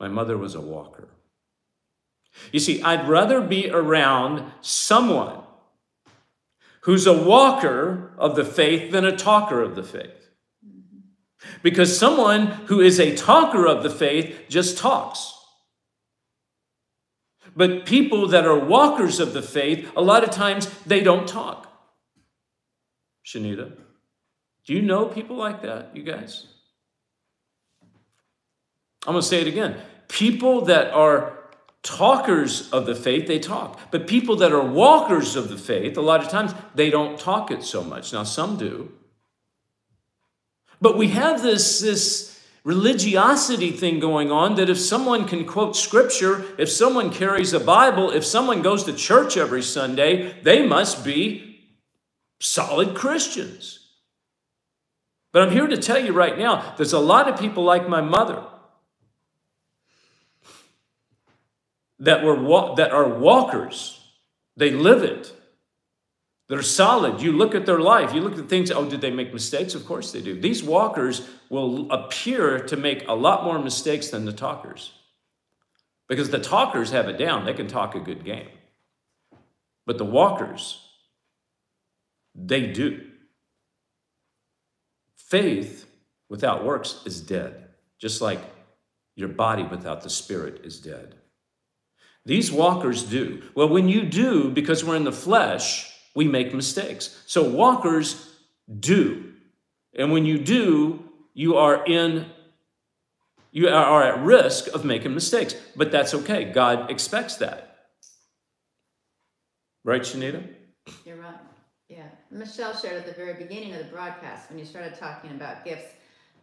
[0.00, 1.08] My mother was a walker.
[2.52, 5.42] You see, I'd rather be around someone
[6.82, 10.30] who's a walker of the faith than a talker of the faith.
[11.62, 15.32] Because someone who is a talker of the faith just talks.
[17.56, 21.72] But people that are walkers of the faith, a lot of times they don't talk.
[23.24, 23.72] Shanita,
[24.66, 26.46] do you know people like that, you guys?
[29.06, 29.76] I'm going to say it again.
[30.08, 31.38] People that are
[31.82, 33.78] talkers of the faith, they talk.
[33.90, 37.50] But people that are walkers of the faith, a lot of times they don't talk
[37.50, 38.12] it so much.
[38.12, 38.92] Now, some do.
[40.80, 46.44] But we have this, this religiosity thing going on that if someone can quote scripture,
[46.58, 51.60] if someone carries a Bible, if someone goes to church every Sunday, they must be
[52.40, 53.78] solid Christians.
[55.32, 58.00] But I'm here to tell you right now there's a lot of people like my
[58.00, 58.42] mother
[61.98, 62.36] that, were,
[62.76, 64.00] that are walkers,
[64.56, 65.32] they live it.
[66.48, 67.20] They're solid.
[67.20, 69.74] You look at their life, you look at things, oh, did they make mistakes?
[69.74, 70.40] Of course they do.
[70.40, 74.92] These walkers will appear to make a lot more mistakes than the talkers.
[76.08, 78.48] Because the talkers have it down, they can talk a good game.
[79.86, 80.80] But the walkers,
[82.34, 83.10] they do.
[85.16, 85.86] Faith
[86.28, 88.40] without works is dead, just like
[89.16, 91.16] your body without the spirit is dead.
[92.26, 93.42] These walkers do.
[93.54, 97.22] Well, when you do, because we're in the flesh, we make mistakes.
[97.26, 98.36] So walkers
[98.80, 99.32] do.
[99.94, 102.26] And when you do, you are in
[103.52, 106.44] you are at risk of making mistakes, but that's okay.
[106.44, 107.86] God expects that.
[109.82, 110.46] Right, Shanita?
[111.06, 111.38] You're right.
[111.88, 112.08] Yeah.
[112.30, 115.94] Michelle shared at the very beginning of the broadcast when you started talking about gifts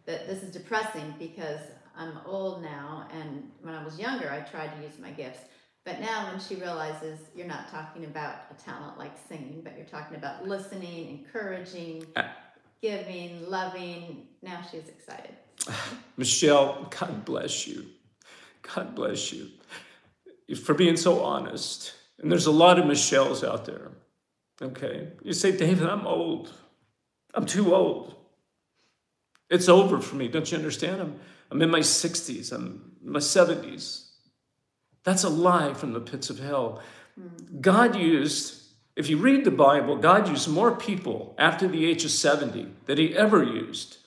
[0.06, 1.60] that this is depressing because
[1.96, 5.40] I'm old now, and when I was younger, I tried to use my gifts.
[5.84, 9.86] But now, when she realizes you're not talking about a talent like singing, but you're
[9.86, 12.22] talking about listening, encouraging, uh,
[12.80, 15.34] giving, loving, now she's excited.
[16.16, 17.86] Michelle, God bless you.
[18.62, 19.48] God bless you
[20.62, 21.94] for being so honest.
[22.18, 23.90] And there's a lot of Michelles out there.
[24.60, 25.08] Okay.
[25.22, 26.52] You say, David, I'm old.
[27.34, 28.14] I'm too old.
[29.50, 30.28] It's over for me.
[30.28, 31.00] Don't you understand?
[31.00, 31.20] I'm,
[31.50, 34.03] I'm in my 60s, I'm in my 70s.
[35.04, 36.82] That's a lie from the pits of hell.
[37.18, 37.60] Hmm.
[37.60, 38.62] God used,
[38.96, 42.98] if you read the Bible, God used more people after the age of 70 than
[42.98, 43.98] he ever used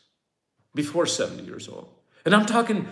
[0.75, 1.89] before 70 years old.
[2.25, 2.87] And I'm talking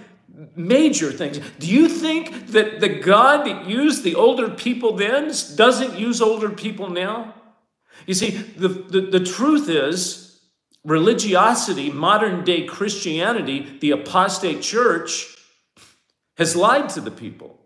[0.56, 1.40] major things.
[1.60, 6.50] Do you think that the God that used the older people then doesn't use older
[6.50, 7.34] people now?
[8.06, 10.40] You see, the, the, the truth is,
[10.84, 15.36] religiosity, modern day Christianity, the apostate church,
[16.38, 17.60] has lied to the people.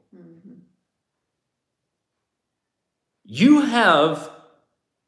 [3.31, 4.31] You have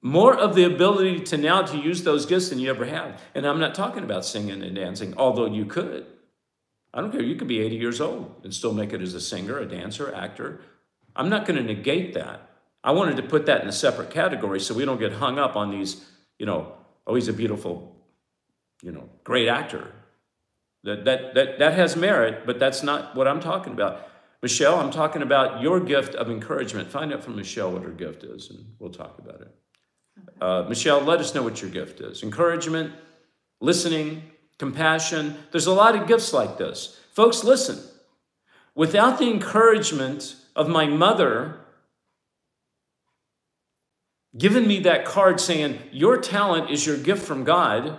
[0.04, 3.20] more of the ability to now to use those gifts than you ever have.
[3.34, 6.06] And I'm not talking about singing and dancing, although you could.
[6.94, 7.24] I don't care.
[7.24, 10.14] You could be 80 years old and still make it as a singer, a dancer,
[10.14, 10.62] actor.
[11.16, 12.48] I'm not going to negate that.
[12.84, 15.56] I wanted to put that in a separate category so we don't get hung up
[15.56, 16.06] on these,
[16.38, 16.74] you know,
[17.08, 17.96] oh, he's a beautiful,
[18.84, 19.92] you know, great actor.
[20.84, 24.08] That, that, that, that has merit, but that's not what I'm talking about.
[24.42, 26.90] Michelle, I'm talking about your gift of encouragement.
[26.90, 29.56] Find out from Michelle what her gift is, and we'll talk about it.
[30.42, 32.94] Uh, Michelle, let us know what your gift is encouragement,
[33.60, 34.24] listening,
[34.58, 35.38] compassion.
[35.52, 37.00] There's a lot of gifts like this.
[37.12, 37.80] Folks, listen.
[38.74, 41.60] Without the encouragement of my mother
[44.38, 47.98] giving me that card saying, Your talent is your gift from God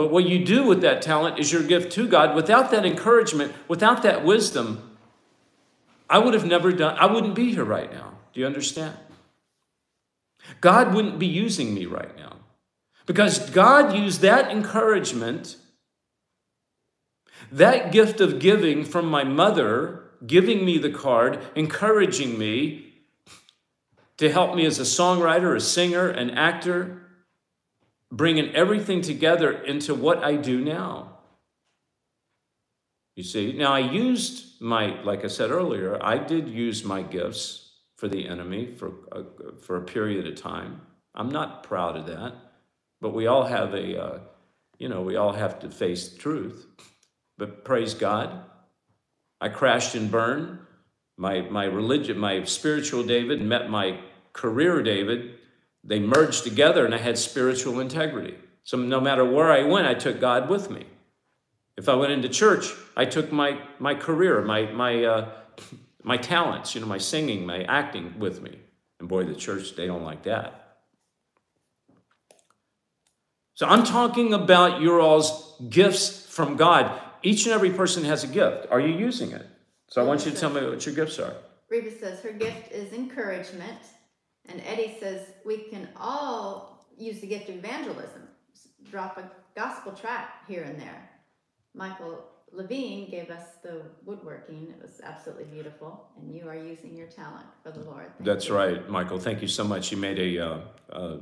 [0.00, 2.34] but what you do with that talent is your gift to God.
[2.34, 4.96] Without that encouragement, without that wisdom,
[6.08, 8.14] I would have never done, I wouldn't be here right now.
[8.32, 8.96] Do you understand?
[10.62, 12.36] God wouldn't be using me right now.
[13.04, 15.56] Because God used that encouragement,
[17.52, 22.94] that gift of giving from my mother, giving me the card, encouraging me
[24.16, 26.99] to help me as a songwriter, a singer, an actor,
[28.10, 31.18] bringing everything together into what I do now.
[33.16, 37.70] You see, now I used my, like I said earlier, I did use my gifts
[37.96, 39.24] for the enemy for a,
[39.60, 40.80] for a period of time.
[41.14, 42.34] I'm not proud of that,
[43.00, 44.18] but we all have a, uh,
[44.78, 46.66] you know, we all have to face truth.
[47.36, 48.44] But praise God,
[49.40, 50.58] I crashed and burned.
[51.16, 54.00] My my religion, my spiritual David met my
[54.32, 55.34] career David.
[55.82, 58.34] They merged together, and I had spiritual integrity.
[58.64, 60.84] So no matter where I went, I took God with me.
[61.76, 62.66] If I went into church,
[62.96, 65.30] I took my, my career, my, my, uh,
[66.02, 68.58] my talents, you know, my singing, my acting with me.
[68.98, 70.78] And boy, the church, they don't like that.
[73.54, 76.98] So I'm talking about your all's gifts from God.
[77.22, 78.66] Each and every person has a gift.
[78.70, 79.46] Are you using it?
[79.88, 81.34] So I want you to tell me what your gifts are.
[81.68, 83.78] Reba says her gift is encouragement.
[84.50, 88.22] And Eddie says we can all use the gift of evangelism.
[88.90, 91.10] Drop a gospel track here and there.
[91.74, 94.74] Michael Levine gave us the woodworking.
[94.76, 98.06] It was absolutely beautiful, and you are using your talent for the Lord.
[98.16, 98.56] Thank That's you.
[98.56, 99.20] right, Michael.
[99.20, 99.92] Thank you so much.
[99.92, 100.58] You made a uh,
[100.92, 101.16] uh,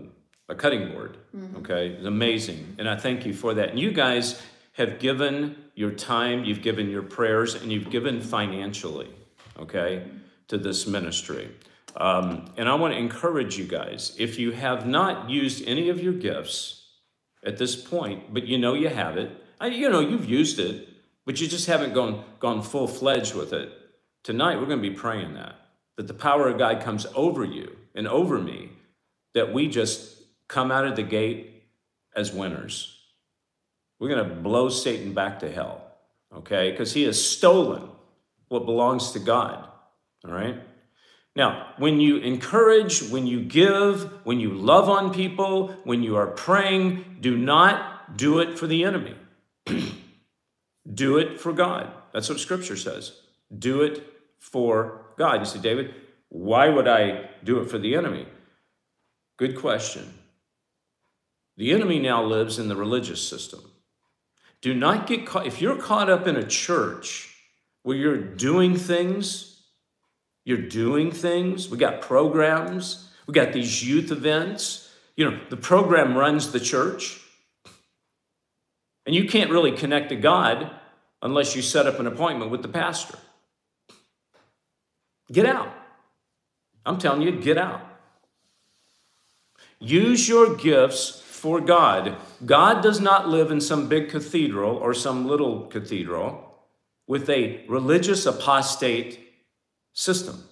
[0.48, 1.18] a cutting board.
[1.36, 1.56] Mm-hmm.
[1.58, 3.70] Okay, it's amazing, and I thank you for that.
[3.70, 4.40] And you guys
[4.72, 9.10] have given your time, you've given your prayers, and you've given financially.
[9.58, 10.04] Okay,
[10.48, 11.50] to this ministry.
[11.96, 16.00] Um, and I want to encourage you guys if you have not used any of
[16.00, 16.84] your gifts
[17.44, 19.30] at this point, but you know you have it
[19.60, 20.88] I, you know, you've used it,
[21.24, 23.72] but you just haven't gone, gone full fledged with it.
[24.22, 25.56] Tonight, we're going to be praying that,
[25.96, 28.70] that the power of God comes over you and over me,
[29.34, 30.16] that we just
[30.48, 31.64] come out of the gate
[32.14, 32.96] as winners.
[33.98, 35.82] We're going to blow Satan back to hell,
[36.34, 36.70] okay?
[36.70, 37.88] Because he has stolen
[38.48, 39.68] what belongs to God,
[40.24, 40.60] all right?
[41.36, 46.26] Now, when you encourage, when you give, when you love on people, when you are
[46.26, 49.14] praying, do not do it for the enemy.
[50.94, 51.92] do it for God.
[52.12, 53.20] That's what Scripture says.
[53.56, 54.04] Do it
[54.38, 55.40] for God.
[55.40, 55.94] You say, David,
[56.28, 58.26] why would I do it for the enemy?
[59.36, 60.14] Good question.
[61.56, 63.60] The enemy now lives in the religious system.
[64.60, 67.36] Do not get caught, if you're caught up in a church
[67.82, 69.47] where you're doing things,
[70.48, 74.88] you're doing things, we got programs, we got these youth events.
[75.14, 77.20] You know, the program runs the church.
[79.04, 80.70] And you can't really connect to God
[81.20, 83.18] unless you set up an appointment with the pastor.
[85.30, 85.70] Get out.
[86.86, 87.82] I'm telling you, get out.
[89.80, 92.16] Use your gifts for God.
[92.46, 96.54] God does not live in some big cathedral or some little cathedral
[97.06, 99.27] with a religious apostate
[99.98, 100.44] system.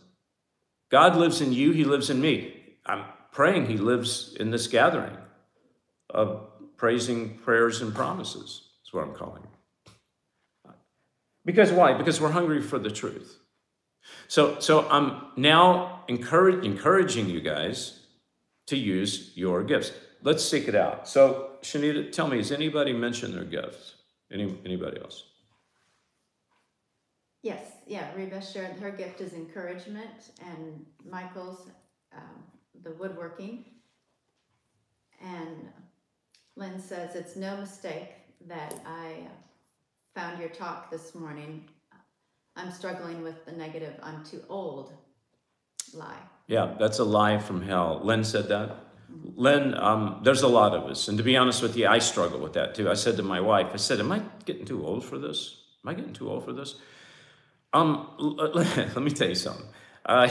[0.91, 2.65] God lives in you, He lives in me.
[2.85, 5.17] I'm praying He lives in this gathering
[6.11, 10.73] of praising prayers and promises, is what I'm calling it.
[11.45, 11.95] Because why?
[11.95, 13.39] Because we're hungry for the truth.
[14.27, 18.01] So, so I'm now encourage, encouraging you guys
[18.67, 19.93] to use your gifts.
[20.23, 21.09] Let's seek it out.
[21.09, 23.95] So, Shanita, tell me, has anybody mentioned their gifts?
[24.33, 25.23] Any, anybody else?
[27.47, 28.13] Yes, yeah.
[28.17, 31.69] Reba shared her gift is encouragement, and Michael's
[32.13, 32.43] um,
[32.83, 33.65] the woodworking,
[35.23, 35.69] and
[36.57, 38.15] Lynn says, It's no mistake
[38.49, 39.29] that I
[40.13, 41.69] found your talk this morning.
[42.57, 44.93] I'm struggling with the negative, I'm too old
[45.95, 46.19] lie.
[46.49, 48.01] Yeah, that's a lie from hell.
[48.03, 48.71] Lynn said that.
[48.71, 49.41] Mm-hmm.
[49.41, 51.07] Lynn, um, there's a lot of us.
[51.07, 52.91] And to be honest with you, I struggle with that too.
[52.91, 55.63] I said to my wife, I said, Am I getting too old for this?
[55.85, 56.75] Am I getting too old for this?
[57.73, 59.67] Um, let me tell you something.
[60.05, 60.29] Uh,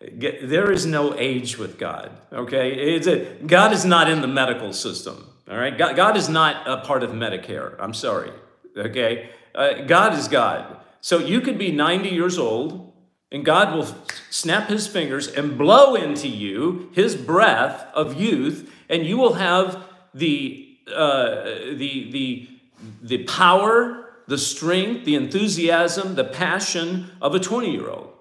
[0.00, 2.96] there is no age with God, okay?
[2.96, 5.76] A, God is not in the medical system, all right?
[5.76, 7.76] God, God is not a part of Medicare.
[7.78, 8.32] I'm sorry,
[8.76, 9.30] okay?
[9.54, 10.78] Uh, God is God.
[11.00, 12.92] So you could be 90 years old,
[13.30, 13.88] and God will
[14.30, 19.84] snap his fingers and blow into you his breath of youth, and you will have
[20.14, 21.44] the, uh,
[21.74, 22.48] the, the,
[23.02, 28.12] the power, the strength, the enthusiasm, the passion of a 20 year old.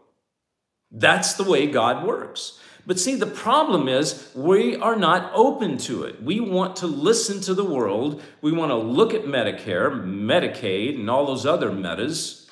[0.91, 2.59] That's the way God works.
[2.85, 6.21] But see, the problem is we are not open to it.
[6.21, 8.21] We want to listen to the world.
[8.41, 12.49] We want to look at Medicare, Medicaid, and all those other metas.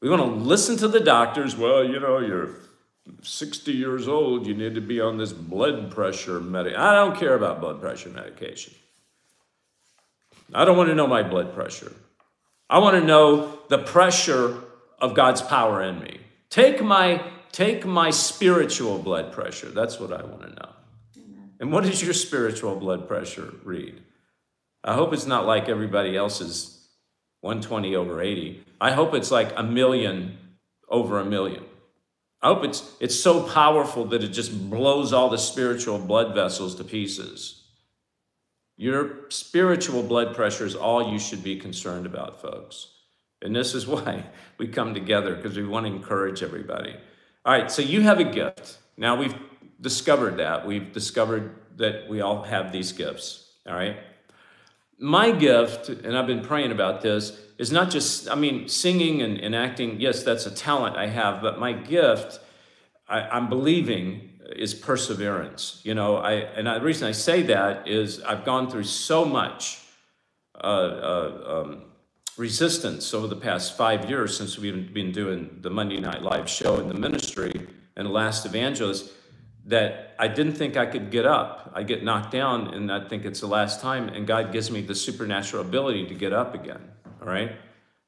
[0.00, 1.56] We want to listen to the doctors.
[1.56, 2.50] Well, you know, you're
[3.22, 6.80] 60 years old, you need to be on this blood pressure medication.
[6.80, 8.74] I don't care about blood pressure medication.
[10.52, 11.92] I don't want to know my blood pressure.
[12.68, 14.58] I want to know the pressure
[14.98, 16.20] of God's power in me.
[16.50, 17.22] Take my
[17.54, 19.68] Take my spiritual blood pressure.
[19.68, 20.70] That's what I want to know.
[21.60, 24.02] And what does your spiritual blood pressure read?
[24.82, 26.88] I hope it's not like everybody else's
[27.42, 28.64] 120 over 80.
[28.80, 30.36] I hope it's like a million
[30.88, 31.62] over a million.
[32.42, 36.74] I hope it's, it's so powerful that it just blows all the spiritual blood vessels
[36.74, 37.63] to pieces.
[38.76, 42.88] Your spiritual blood pressure is all you should be concerned about, folks.
[43.42, 44.24] And this is why
[44.58, 46.94] we come together because we want to encourage everybody.
[47.44, 48.78] All right, so you have a gift.
[48.96, 49.34] Now we've
[49.80, 50.66] discovered that.
[50.66, 53.50] We've discovered that we all have these gifts.
[53.66, 53.96] All right.
[54.98, 59.38] My gift, and I've been praying about this, is not just, I mean, singing and,
[59.38, 62.40] and acting, yes, that's a talent I have, but my gift,
[63.08, 65.80] I, I'm believing is perseverance.
[65.84, 69.80] You know, I and the reason I say that is I've gone through so much
[70.54, 71.82] uh, uh, um,
[72.36, 76.80] resistance over the past five years since we've been doing the Monday Night Live show
[76.80, 77.66] in the ministry
[77.96, 79.10] and Last Evangelist
[79.66, 81.72] that I didn't think I could get up.
[81.74, 84.82] I get knocked down and I think it's the last time, and God gives me
[84.82, 86.82] the supernatural ability to get up again.
[87.20, 87.52] All right.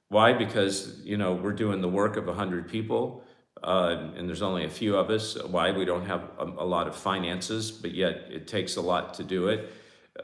[0.08, 0.34] Why?
[0.34, 3.24] Because, you know, we're doing the work of a 100 people
[3.62, 5.42] uh, and there's only a few of us.
[5.42, 5.72] Why?
[5.72, 9.24] We don't have a, a, lot of finances, but yet it takes a lot to
[9.24, 9.72] do it.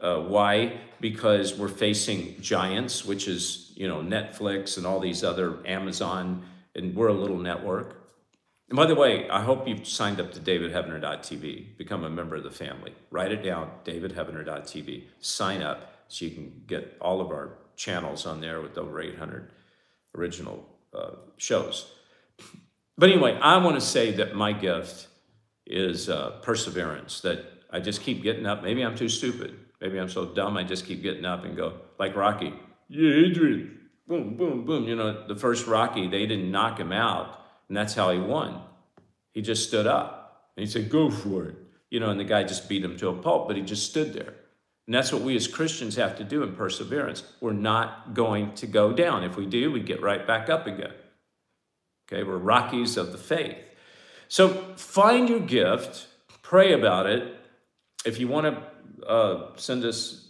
[0.01, 0.81] Uh, why?
[1.01, 6.95] Because we're facing giants, which is, you know, Netflix and all these other Amazon, and
[6.95, 8.03] we're a little network.
[8.69, 12.43] And by the way, I hope you've signed up to davidheavener.tv, become a member of
[12.43, 12.95] the family.
[13.11, 15.05] Write it down, davidheavener.tv.
[15.21, 19.51] Sign up so you can get all of our channels on there with over 800
[20.15, 21.91] original uh, shows.
[23.03, 25.09] But anyway, I want to say that my gift
[25.67, 28.63] is uh, perseverance, that I just keep getting up.
[28.63, 29.57] Maybe I'm too stupid.
[29.81, 32.55] Maybe I'm so dumb, I just keep getting up and go, like Rocky,
[32.89, 33.77] yeah, Adrian,
[34.07, 34.85] boom, boom, boom.
[34.85, 38.63] You know, the first Rocky, they didn't knock him out, and that's how he won.
[39.33, 41.57] He just stood up and he said, go for it.
[41.91, 44.13] You know, and the guy just beat him to a pulp, but he just stood
[44.13, 44.35] there.
[44.87, 47.25] And that's what we as Christians have to do in perseverance.
[47.41, 49.25] We're not going to go down.
[49.25, 50.93] If we do, we get right back up again.
[52.13, 53.57] Okay, we're Rockies of the faith.
[54.29, 56.09] So find your gift,
[56.43, 57.37] pray about it.
[58.05, 60.29] If you want to uh, send us.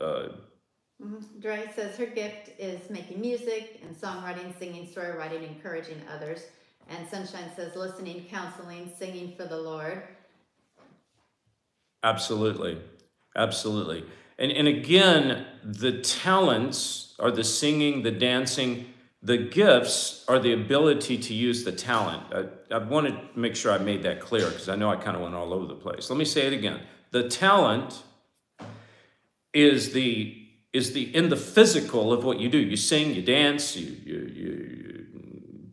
[0.00, 0.28] Uh,
[1.02, 1.40] mm-hmm.
[1.40, 6.46] Dre says her gift is making music and songwriting, singing, story writing, encouraging others.
[6.88, 10.04] And Sunshine says listening, counseling, singing for the Lord.
[12.02, 12.78] Absolutely.
[13.36, 14.06] Absolutely.
[14.38, 21.18] And, and again, the talents are the singing, the dancing, the gifts are the ability
[21.18, 22.22] to use the talent.
[22.32, 25.16] I, I want to make sure I made that clear because I know I kind
[25.16, 26.08] of went all over the place.
[26.08, 26.80] Let me say it again.
[27.10, 28.02] The talent
[29.52, 30.34] is the
[30.72, 32.58] is the in the physical of what you do.
[32.58, 35.06] You sing, you dance, you, you, you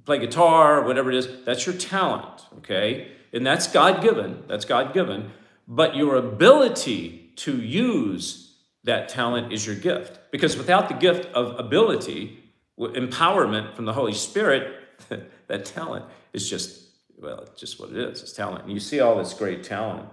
[0.05, 1.27] play guitar, whatever it is.
[1.45, 3.11] That's your talent, okay?
[3.33, 4.43] And that's God given.
[4.47, 5.31] That's God given.
[5.67, 10.19] But your ability to use that talent is your gift.
[10.31, 12.44] Because without the gift of ability,
[12.79, 14.75] empowerment from the Holy Spirit,
[15.47, 16.81] that talent is just,
[17.17, 18.21] well, it's just what it is.
[18.21, 18.63] It's talent.
[18.63, 20.09] And you see all this great talent,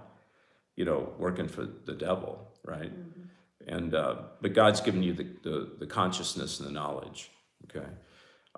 [0.75, 2.91] you know, working for the devil, right?
[2.91, 3.21] Mm-hmm.
[3.67, 7.31] And, uh, but God's given you the, the, the, consciousness and the knowledge,
[7.65, 7.87] okay?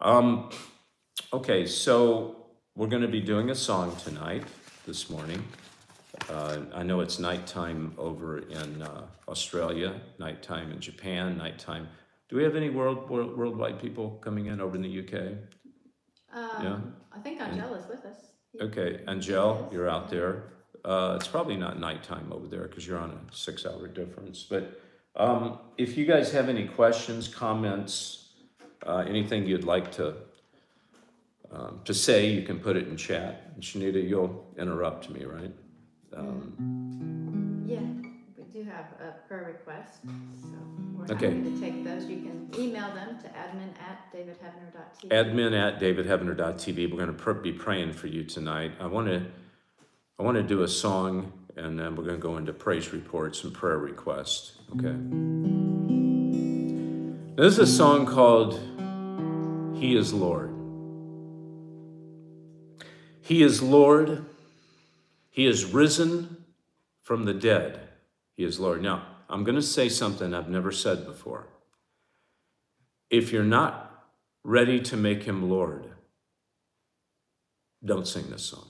[0.02, 0.50] Um,
[1.32, 4.44] okay, so we're going to be doing a song tonight,
[4.88, 5.44] this morning.
[6.30, 11.88] Uh, I know it's nighttime over in uh, Australia, nighttime in Japan, nighttime
[12.30, 15.14] do we have any world, world worldwide people coming in over in the UK?
[16.34, 16.78] Um, yeah?
[17.14, 18.18] I think Angel is with us.
[18.60, 20.44] Okay, Angel, you're out there.
[20.84, 24.44] Uh, it's probably not nighttime over there because you're on a six hour difference.
[24.44, 24.80] But
[25.16, 28.30] um, if you guys have any questions, comments,
[28.86, 30.16] uh, anything you'd like to
[31.52, 33.60] um, to say, you can put it in chat.
[33.60, 35.54] Shanita, you'll interrupt me, right?
[36.16, 37.35] Um, do
[38.66, 40.00] have a prayer request.
[40.04, 40.58] So.
[40.96, 41.36] We're okay.
[41.36, 42.06] happy to take those.
[42.06, 45.10] You can email them to admin at davidheavener.tv.
[45.10, 46.92] Admin at davidheavener.tv.
[46.92, 48.72] We're going to be praying for you tonight.
[48.80, 49.26] I want to
[50.18, 53.44] I want to do a song, and then we're going to go into praise reports
[53.44, 54.54] and prayer requests.
[54.74, 54.96] Okay.
[57.36, 58.54] This is a song called
[59.78, 60.56] He is Lord.
[63.20, 64.26] He is Lord.
[65.30, 66.46] He is risen
[67.02, 67.85] from the dead.
[68.36, 68.82] He is Lord.
[68.82, 71.48] Now, I'm going to say something I've never said before.
[73.10, 74.04] If you're not
[74.44, 75.86] ready to make him Lord,
[77.84, 78.68] don't sing this song.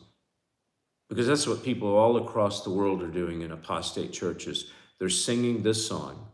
[1.09, 4.71] Because that's what people all across the world are doing in apostate churches.
[4.99, 6.27] They're singing this song,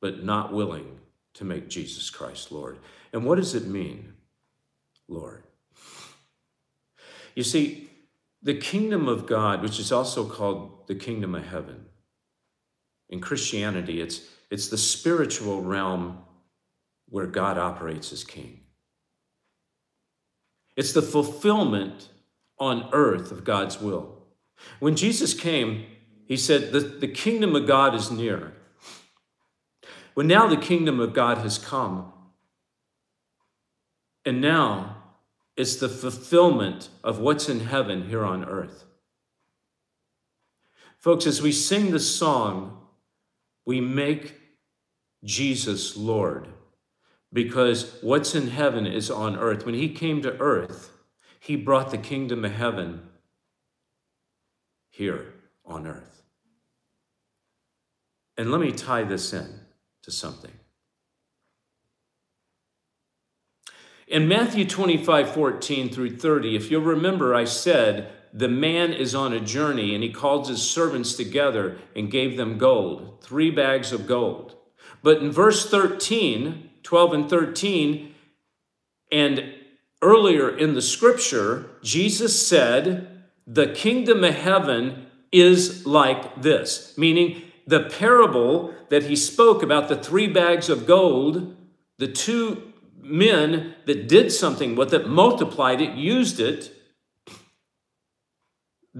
[0.00, 0.98] but not willing
[1.34, 2.78] to make Jesus Christ Lord.
[3.12, 4.14] And what does it mean,
[5.08, 5.44] Lord?
[7.34, 7.90] You see,
[8.42, 11.86] the kingdom of God, which is also called the kingdom of heaven,
[13.08, 16.18] in Christianity, it's, it's the spiritual realm
[17.08, 18.60] where God operates as king.
[20.76, 22.08] It's the fulfillment
[22.58, 24.18] on earth of God's will.
[24.78, 25.86] When Jesus came,
[26.26, 28.52] he said, the, the kingdom of God is near.
[30.14, 32.12] Well, now the kingdom of God has come.
[34.24, 34.96] And now
[35.56, 38.84] it's the fulfillment of what's in heaven here on earth.
[40.98, 42.78] Folks, as we sing the song,
[43.68, 44.32] we make
[45.22, 46.48] Jesus Lord
[47.30, 49.66] because what's in heaven is on earth.
[49.66, 50.90] When he came to earth,
[51.38, 53.02] he brought the kingdom of heaven
[54.88, 55.34] here
[55.66, 56.22] on earth.
[58.38, 59.60] And let me tie this in
[60.04, 60.52] to something.
[64.06, 69.32] In Matthew 25, 14 through 30, if you'll remember, I said, the man is on
[69.32, 74.06] a journey and he called his servants together and gave them gold, three bags of
[74.06, 74.56] gold.
[75.02, 78.14] But in verse 13, 12 and 13,
[79.10, 79.54] and
[80.02, 87.84] earlier in the scripture, Jesus said, The kingdom of heaven is like this, meaning the
[87.84, 91.56] parable that he spoke about the three bags of gold,
[91.98, 96.74] the two men that did something with it, multiplied it, used it,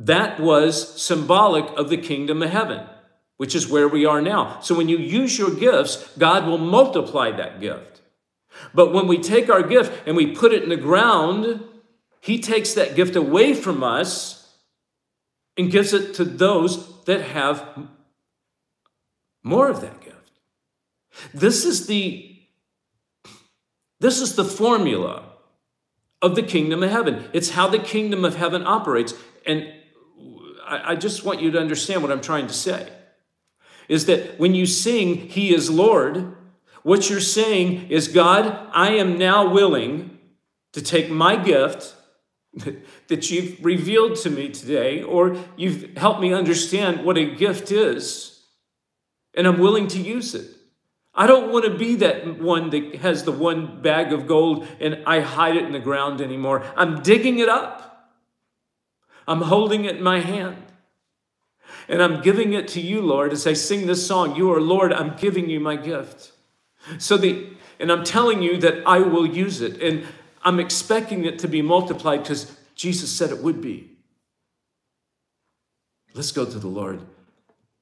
[0.05, 2.87] that was symbolic of the kingdom of heaven,
[3.37, 4.61] which is where we are now.
[4.61, 8.01] So when you use your gifts, God will multiply that gift.
[8.73, 11.65] But when we take our gift and we put it in the ground,
[12.21, 14.57] He takes that gift away from us
[15.57, 17.67] and gives it to those that have
[19.43, 20.31] more of that gift.
[21.35, 22.25] This is the
[24.01, 25.25] this is the formula
[26.23, 27.29] of the kingdom of heaven.
[27.33, 29.15] It's how the kingdom of heaven operates.
[29.45, 29.73] And
[30.69, 32.89] I, I just want you to understand what I'm trying to say.
[33.89, 36.37] Is that when you sing, He is Lord,
[36.83, 40.19] what you're saying is, God, I am now willing
[40.73, 41.95] to take my gift
[43.09, 48.43] that you've revealed to me today, or you've helped me understand what a gift is,
[49.35, 50.59] and I'm willing to use it.
[51.15, 55.03] I don't want to be that one that has the one bag of gold and
[55.05, 56.65] I hide it in the ground anymore.
[56.77, 57.88] I'm digging it up.
[59.29, 60.57] I'm holding it in my hand.
[61.89, 64.35] And I'm giving it to you, Lord, as I sing this song.
[64.35, 66.33] You are Lord, I'm giving you my gift.
[66.99, 67.47] So the
[67.79, 69.81] and I'm telling you that I will use it.
[69.81, 70.07] And
[70.43, 73.99] I'm expecting it to be multiplied because Jesus said it would be.
[76.15, 77.01] Let's go to the Lord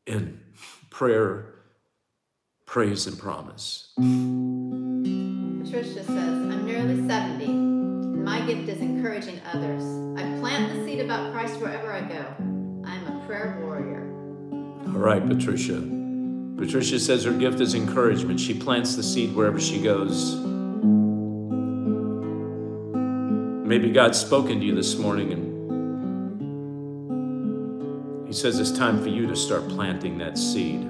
[0.07, 0.41] in
[0.91, 1.47] prayer
[2.67, 3.93] praise and promise.
[3.97, 7.45] Patricia says, I'm nearly 70.
[7.47, 9.85] And my gift is encouraging others.
[10.19, 12.25] I plant the seed about Christ wherever I go.
[12.85, 14.03] I'm a prayer warrior.
[14.87, 15.81] All right, Patricia.
[16.57, 18.41] Patricia says her gift is encouragement.
[18.41, 20.35] She plants the seed wherever she goes.
[23.65, 25.47] Maybe God's spoken to you this morning and
[28.27, 30.83] He says it's time for you to start planting that seed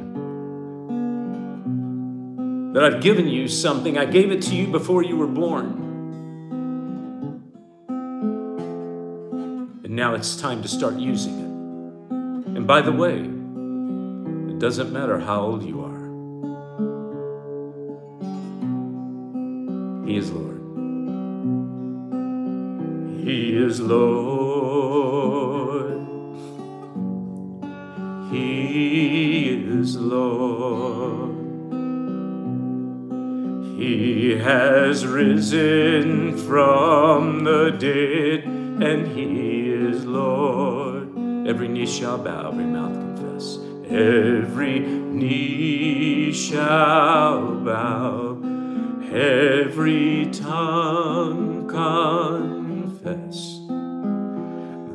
[2.72, 3.96] that I've given you something.
[3.96, 5.86] I gave it to you before you were born.
[10.07, 11.50] Now it's time to start using it.
[12.57, 13.16] And by the way,
[14.52, 16.07] it doesn't matter how old you are,
[20.07, 20.61] He is Lord.
[23.24, 24.86] He is Lord.
[28.30, 31.34] He is Lord.
[33.76, 39.55] He has risen from the dead, and He.
[41.47, 43.59] Every knee shall bow, every mouth confess.
[43.88, 48.36] Every knee shall bow,
[49.12, 53.61] every tongue confess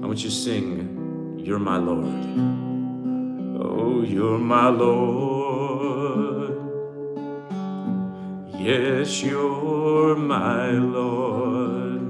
[0.03, 2.25] I want you to sing, You're my Lord.
[3.63, 5.24] Oh, you're my Lord.
[10.39, 12.03] My Lord.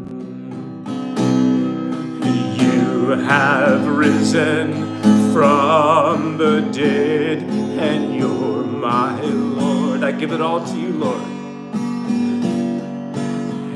[2.58, 4.66] You have risen
[5.34, 7.42] from the dead,
[7.88, 10.02] and you're my Lord.
[10.02, 11.26] I give it all to you, Lord.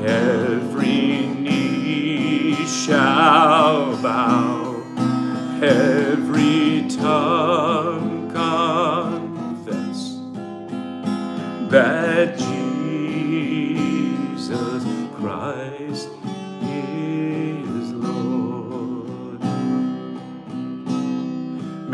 [0.03, 4.48] Every knee shall bow,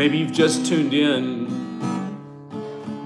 [0.06, 1.48] Maybe you've just tuned in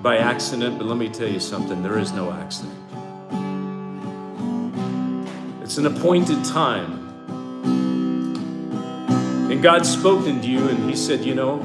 [0.03, 2.75] by accident, but let me tell you something there is no accident.
[5.63, 7.07] It's an appointed time.
[9.49, 11.61] And God spoke into you and He said, You know,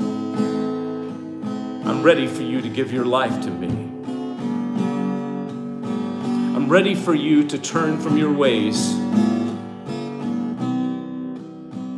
[1.85, 3.67] I'm ready for you to give your life to me.
[6.55, 8.93] I'm ready for you to turn from your ways.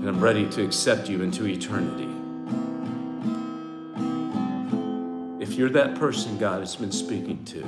[0.00, 2.05] And I'm ready to accept you into eternity.
[5.56, 7.62] You're that person God has been speaking to,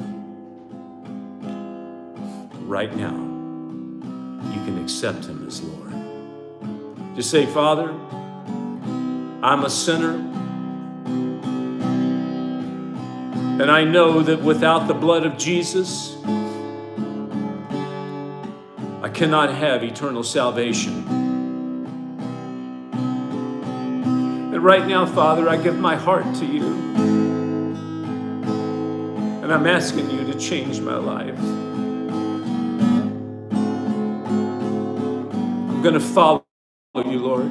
[2.66, 3.14] right now,
[4.52, 7.16] you can accept Him as Lord.
[7.16, 7.90] Just say, Father,
[9.42, 10.16] I'm a sinner.
[13.60, 16.16] And I know that without the blood of Jesus,
[19.02, 21.04] I cannot have eternal salvation.
[24.52, 26.87] And right now, Father, I give my heart to you.
[29.48, 31.38] And I'm asking you to change my life.
[35.70, 36.44] I'm going to follow
[36.94, 37.50] you, Lord.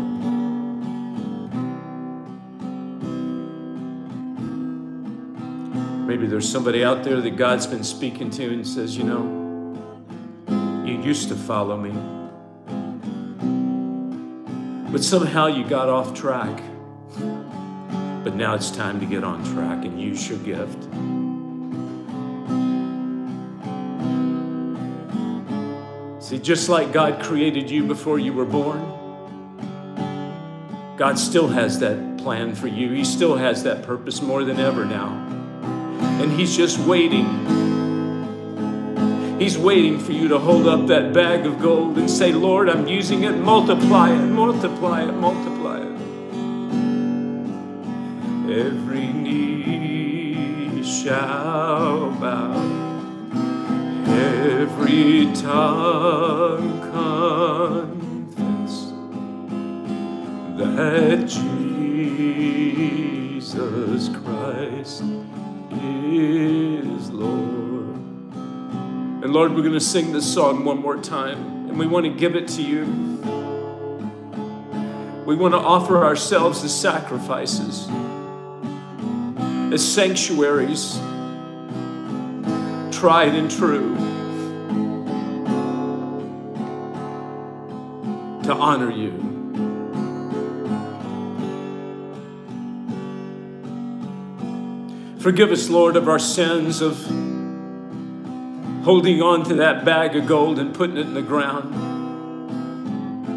[6.08, 9.24] Maybe there's somebody out there that God's been speaking to and says, you know,
[10.86, 11.94] you used to follow me,
[14.92, 16.62] but somehow you got off track.
[18.24, 20.88] But now it's time to get on track and use your gift.
[26.28, 28.82] See, just like God created you before you were born,
[30.98, 32.92] God still has that plan for you.
[32.92, 35.08] He still has that purpose more than ever now.
[36.22, 37.30] And He's just waiting.
[39.40, 42.90] He's waiting for you to hold up that bag of gold and say, Lord, I'm
[42.90, 43.38] using it.
[43.38, 45.96] Multiply it, multiply it, multiply it.
[48.52, 52.87] Every knee shall bow,
[54.08, 56.82] every tongue
[58.32, 58.94] confess
[60.58, 61.28] that
[63.48, 65.04] Jesus Christ
[65.72, 67.96] is Lord.
[69.24, 72.12] And Lord, we're going to sing this song one more time, and we want to
[72.12, 72.86] give it to you.
[75.26, 77.88] We want to offer ourselves as sacrifices,
[79.74, 80.98] as sanctuaries,
[82.98, 83.96] tried and true,
[88.44, 89.12] to honor you.
[95.20, 96.98] Forgive us, Lord, of our sins of
[98.84, 101.76] holding on to that bag of gold and putting it in the ground.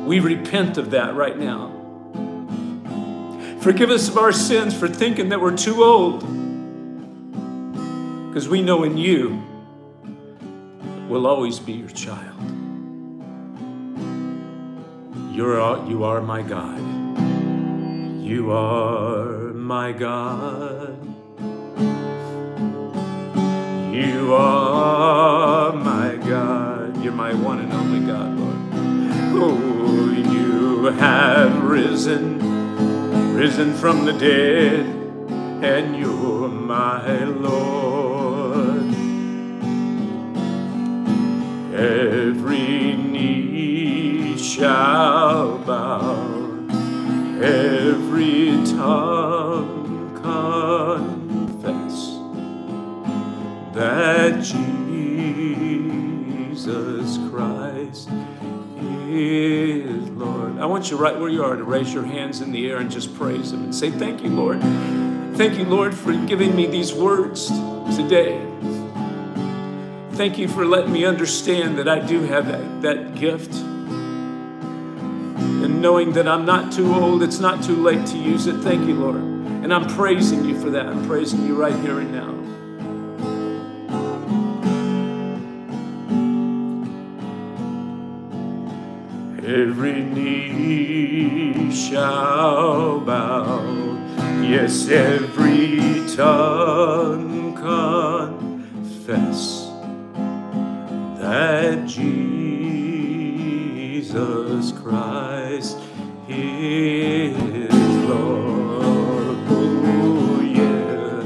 [0.07, 1.77] We repent of that right now.
[3.61, 6.21] Forgive us of our sins for thinking that we're too old.
[8.29, 9.49] Because we know in you
[11.11, 12.41] we'll always be your child.
[15.33, 16.79] You're, you are my God.
[18.23, 21.05] You are my God.
[23.93, 27.03] You are my God.
[27.03, 28.57] You're my one and only God, Lord.
[29.43, 34.87] Oh, you have risen, risen from the dead,
[35.65, 38.20] and you're my Lord.
[41.73, 46.66] Every knee shall bow,
[47.41, 52.18] every tongue confess
[53.73, 54.59] that Jesus
[57.31, 58.09] Christ
[59.09, 60.59] is Lord.
[60.59, 62.91] I want you right where you are to raise your hands in the air and
[62.91, 64.61] just praise Him and say, Thank you, Lord.
[65.37, 67.47] Thank you, Lord, for giving me these words
[67.97, 68.45] today.
[70.21, 73.55] Thank you for letting me understand that I do have that, that gift.
[73.55, 74.21] And
[75.81, 78.57] knowing that I'm not too old, it's not too late to use it.
[78.57, 79.16] Thank you, Lord.
[79.16, 80.85] And I'm praising you for that.
[80.85, 82.35] I'm praising you right here and now.
[89.43, 93.62] Every knee shall bow,
[94.43, 99.60] yes, every tongue confess
[101.41, 102.12] that Jesus
[104.72, 105.78] Christ
[106.28, 107.34] is
[108.05, 109.38] Lord.
[109.49, 111.22] Oh, yeah,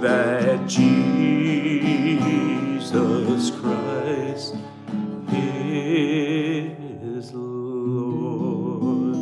[0.00, 1.10] that Jesus
[3.50, 4.54] Christ
[5.32, 9.16] is Lord.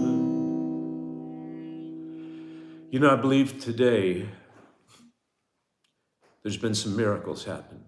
[2.90, 4.28] You know, I believe today
[6.42, 7.83] there's been some miracles happen.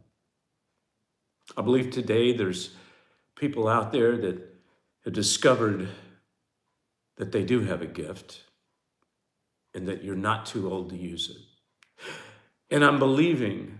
[1.57, 2.71] I believe today there's
[3.37, 4.55] people out there that
[5.05, 5.89] have discovered
[7.17, 8.43] that they do have a gift
[9.75, 12.05] and that you're not too old to use it.
[12.71, 13.79] And I'm believing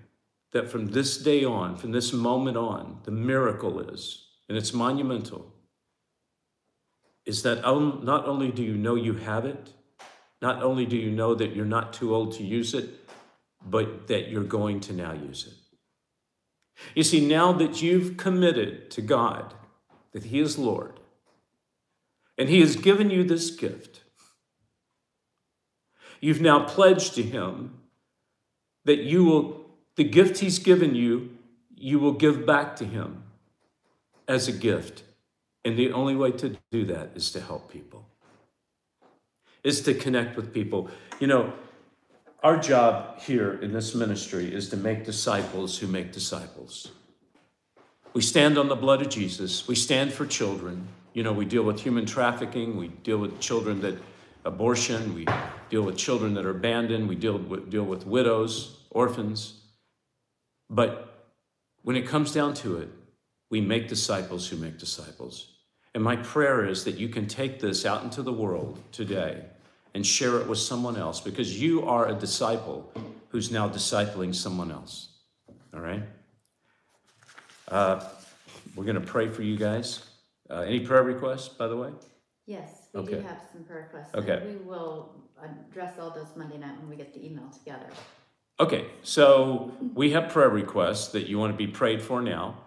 [0.53, 5.53] that from this day on, from this moment on, the miracle is, and it's monumental,
[7.27, 9.73] is that not only do you know you have it,
[10.41, 12.89] not only do you know that you're not too old to use it,
[13.69, 15.56] but that you're going to now use it.
[16.95, 19.55] You see, now that you've committed to God
[20.13, 21.01] that He is Lord,
[22.39, 24.03] and He has given you this gift,
[26.21, 27.79] you've now pledged to Him
[28.85, 29.67] that you will,
[29.97, 31.31] the gift He's given you,
[31.75, 33.25] you will give back to Him
[34.29, 35.03] as a gift.
[35.65, 38.07] And the only way to do that is to help people,
[39.65, 40.89] is to connect with people.
[41.19, 41.53] You know,
[42.47, 46.93] our job here in this ministry is to make disciples who make disciples.
[48.13, 49.67] We stand on the blood of Jesus.
[49.67, 50.87] We stand for children.
[51.13, 52.77] You know, we deal with human trafficking.
[52.77, 53.97] We deal with children that
[54.45, 55.13] abortion.
[55.13, 55.27] We
[55.71, 57.09] deal with children that are abandoned.
[57.09, 59.55] We deal with, deal with widows, orphans.
[60.71, 61.33] But
[61.83, 62.91] when it comes down to it,
[63.51, 65.49] we make disciples who make disciples.
[65.97, 69.47] And my prayer is that you can take this out into the world today
[69.97, 72.93] and share it with someone else because you are a disciple
[73.31, 75.09] who's now discipling someone else.
[75.73, 76.03] All right?
[77.69, 78.05] Uh,
[78.75, 80.05] we're going to pray for you guys.
[80.51, 81.93] Uh, any prayer requests, by the way?
[82.45, 84.15] Yes, we do have some prayer requests.
[84.15, 84.43] Okay.
[84.47, 87.89] We will address all those Monday night when we get the email together.
[88.61, 92.59] Okay, so we have prayer requests that you want to be prayed for now,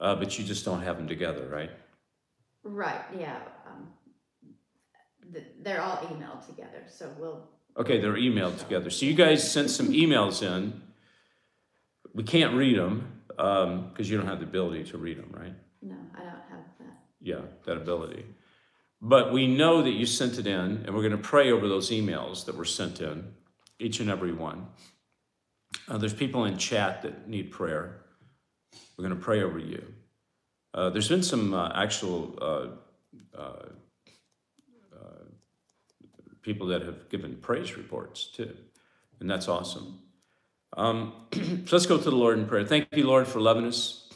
[0.00, 1.70] uh, but you just don't have them together, right?
[2.62, 3.38] Right, yeah
[5.62, 8.88] they're all emailed together, so we'll, Okay, they're emailed together.
[8.90, 10.80] So you guys sent some emails in.
[12.14, 15.54] We can't read them because you don't have the ability to read them, right?
[15.82, 16.98] no, I don't have that.
[17.20, 18.24] Yeah, that ability.
[19.02, 21.90] But we know that you sent it in, and we're going to pray over those
[21.90, 23.34] emails that were sent in,
[23.78, 24.68] each and every one.
[25.88, 28.00] Uh, there's people in chat that need prayer.
[28.96, 29.84] We're going to pray over you.
[30.72, 33.66] Uh, there's been some uh, actual uh, uh,
[36.44, 38.54] people that have given praise reports too.
[39.18, 39.98] And that's awesome.
[40.76, 41.40] Um, so
[41.72, 42.64] let's go to the Lord in prayer.
[42.64, 44.08] Thank you, Lord, for loving us.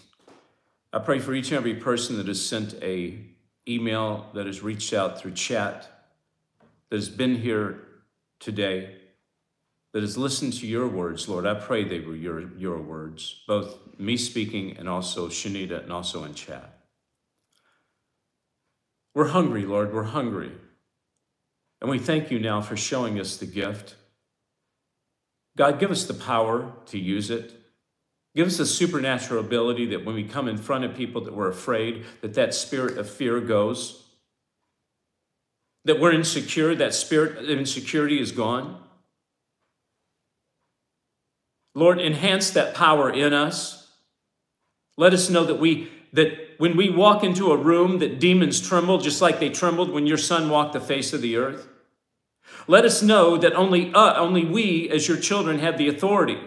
[0.92, 3.18] I pray for each and every person that has sent a
[3.66, 5.88] email, that has reached out through chat,
[6.90, 7.80] that has been here
[8.40, 8.96] today,
[9.92, 11.46] that has listened to your words, Lord.
[11.46, 16.24] I pray they were your, your words, both me speaking and also Shanita and also
[16.24, 16.78] in chat.
[19.14, 19.92] We're hungry, Lord.
[19.92, 20.52] We're hungry.
[21.80, 23.94] And we thank you now for showing us the gift.
[25.56, 27.52] God, give us the power to use it.
[28.34, 31.48] Give us a supernatural ability that when we come in front of people that we're
[31.48, 34.04] afraid, that that spirit of fear goes.
[35.84, 38.80] That we're insecure, that spirit of insecurity is gone.
[41.74, 43.90] Lord, enhance that power in us.
[44.96, 48.98] Let us know that we that when we walk into a room that demons tremble
[48.98, 51.66] just like they trembled when your son walked the face of the earth?
[52.66, 56.38] Let us know that only, uh, only we, as your children, have the authority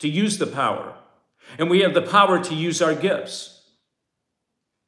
[0.00, 0.94] to use the power,
[1.58, 3.62] and we have the power to use our gifts.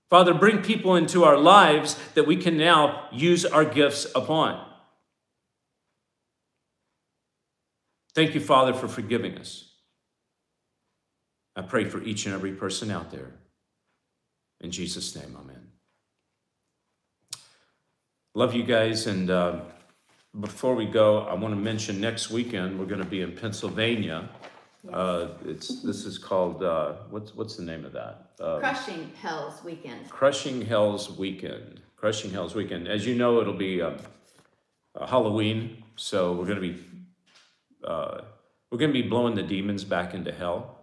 [0.08, 4.66] Father, bring people into our lives that we can now use our gifts upon.
[8.14, 9.70] Thank you, Father, for forgiving us.
[11.54, 13.39] I pray for each and every person out there.
[14.60, 15.70] In Jesus' name, amen.
[18.34, 19.06] Love you guys.
[19.06, 19.60] And uh,
[20.38, 24.28] before we go, I want to mention next weekend we're going to be in Pennsylvania.
[24.90, 28.30] Uh, it's this is called uh, what's what's the name of that?
[28.40, 30.08] Uh, Crushing Hell's Weekend.
[30.08, 31.80] Crushing Hell's Weekend.
[31.96, 32.88] Crushing Hell's Weekend.
[32.88, 33.92] As you know, it'll be uh,
[35.06, 36.82] Halloween, so we're going to be
[37.84, 38.22] uh,
[38.70, 40.76] we're going to be blowing the demons back into hell.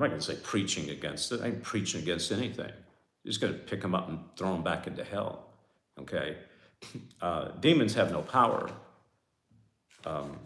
[0.00, 1.42] I'm not going to say preaching against it.
[1.42, 2.72] I ain't preaching against anything.
[3.22, 5.50] You're just going to pick them up and throw them back into hell.
[6.00, 6.36] Okay?
[7.20, 8.70] Uh, demons have no power
[10.06, 10.38] um,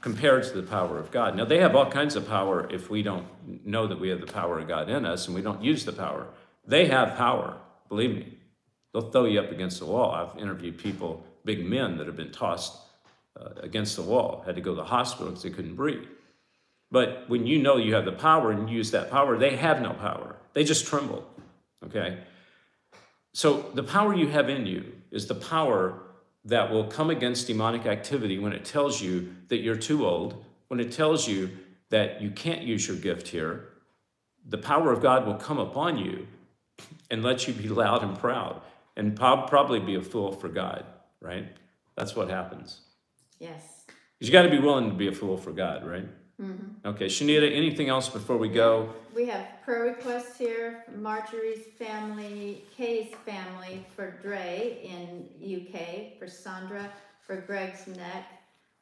[0.00, 1.36] compared to the power of God.
[1.36, 3.26] Now, they have all kinds of power if we don't
[3.66, 5.92] know that we have the power of God in us and we don't use the
[5.92, 6.28] power.
[6.64, 7.56] They have power,
[7.88, 8.38] believe me.
[8.92, 10.12] They'll throw you up against the wall.
[10.12, 12.76] I've interviewed people, big men, that have been tossed
[13.36, 16.06] uh, against the wall, had to go to the hospital because they couldn't breathe.
[16.94, 19.94] But when you know you have the power and use that power, they have no
[19.94, 20.36] power.
[20.52, 21.28] They just tremble.
[21.84, 22.20] Okay?
[23.32, 26.04] So the power you have in you is the power
[26.44, 30.78] that will come against demonic activity when it tells you that you're too old, when
[30.78, 31.50] it tells you
[31.90, 33.70] that you can't use your gift here.
[34.48, 36.28] The power of God will come upon you
[37.10, 38.62] and let you be loud and proud
[38.96, 40.84] and probably be a fool for God,
[41.20, 41.48] right?
[41.96, 42.82] That's what happens.
[43.40, 43.84] Yes.
[44.20, 46.06] you got to be willing to be a fool for God, right?
[46.84, 48.92] Okay, Shanita, anything else before we go?
[49.14, 56.26] We have prayer requests here from Marjorie's family, Kay's family, for Dre in UK, for
[56.26, 56.90] Sandra,
[57.26, 58.26] for Greg's neck,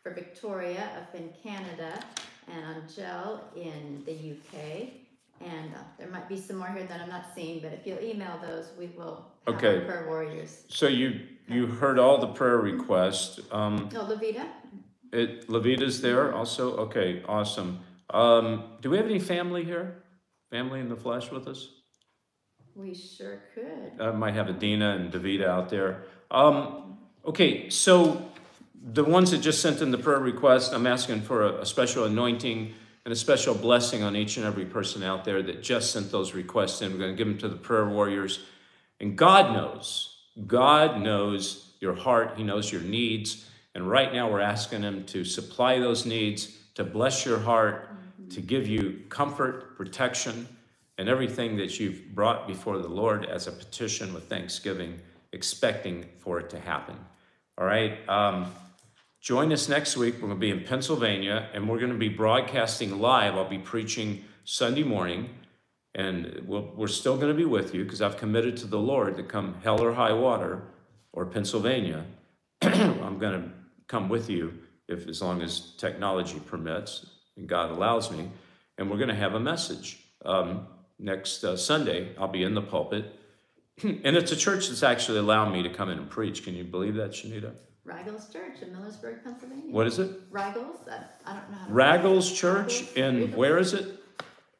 [0.02, 2.02] for Victoria up in Canada,
[2.48, 4.88] and Angel in the UK.
[5.40, 8.00] And uh, there might be some more here that I'm not seeing, but if you'll
[8.02, 9.84] email those, we will have Okay.
[9.84, 10.62] prayer warriors.
[10.68, 13.40] So you you heard all the prayer requests.
[13.50, 14.46] Um, No, Levita?
[15.12, 16.76] It, Levita's there also.
[16.76, 17.80] Okay, awesome.
[18.10, 20.02] Um, do we have any family here?
[20.50, 21.68] Family in the flesh with us?
[22.74, 24.00] We sure could.
[24.00, 26.04] I might have Adina and Davida out there.
[26.30, 28.30] Um, okay, so
[28.82, 32.04] the ones that just sent in the prayer request, I'm asking for a, a special
[32.04, 36.10] anointing and a special blessing on each and every person out there that just sent
[36.10, 36.92] those requests in.
[36.92, 38.40] We're going to give them to the prayer warriors.
[39.00, 43.46] And God knows, God knows your heart, He knows your needs.
[43.74, 47.88] And right now, we're asking Him to supply those needs, to bless your heart,
[48.30, 50.46] to give you comfort, protection,
[50.98, 55.00] and everything that you've brought before the Lord as a petition with thanksgiving,
[55.32, 56.96] expecting for it to happen.
[57.58, 58.06] All right.
[58.08, 58.52] Um,
[59.20, 60.14] join us next week.
[60.14, 63.34] We're going to be in Pennsylvania and we're going to be broadcasting live.
[63.34, 65.30] I'll be preaching Sunday morning
[65.94, 69.16] and we'll, we're still going to be with you because I've committed to the Lord
[69.16, 70.62] to come hell or high water
[71.12, 72.04] or Pennsylvania.
[72.62, 73.50] I'm going to
[73.92, 74.54] come with you
[74.88, 78.30] if as long as technology permits and God allows me.
[78.78, 79.98] And we're going to have a message.
[80.24, 80.66] Um,
[80.98, 83.04] next uh, Sunday, I'll be in the pulpit.
[83.82, 86.42] and it's a church that's actually allowed me to come in and preach.
[86.42, 87.52] Can you believe that, Shanita?
[87.84, 89.70] Riggles Church in Millersburg, Pennsylvania.
[89.70, 90.10] What is it?
[90.30, 90.78] Riggles?
[90.88, 93.98] I, I don't know how to Raggles Church in, where is it?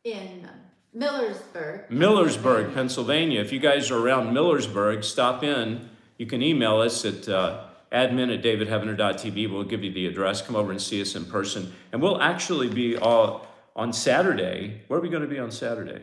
[0.05, 0.49] in
[0.95, 1.89] Millersburg.
[1.89, 3.41] Millersburg, Pennsylvania.
[3.41, 5.89] If you guys are around Millersburg, stop in.
[6.19, 9.51] You can email us at uh, admin at davidheavener.tv.
[9.51, 10.43] We'll give you the address.
[10.43, 11.73] Come over and see us in person.
[11.93, 14.83] And we'll actually be all on Saturday.
[14.89, 16.03] Where are we going to be on Saturday?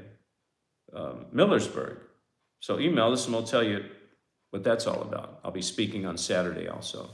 [0.94, 1.98] Um, Millersburg.
[2.60, 3.86] So email us and we'll tell you
[4.52, 5.40] what that's all about.
[5.44, 7.10] I'll be speaking on Saturday also.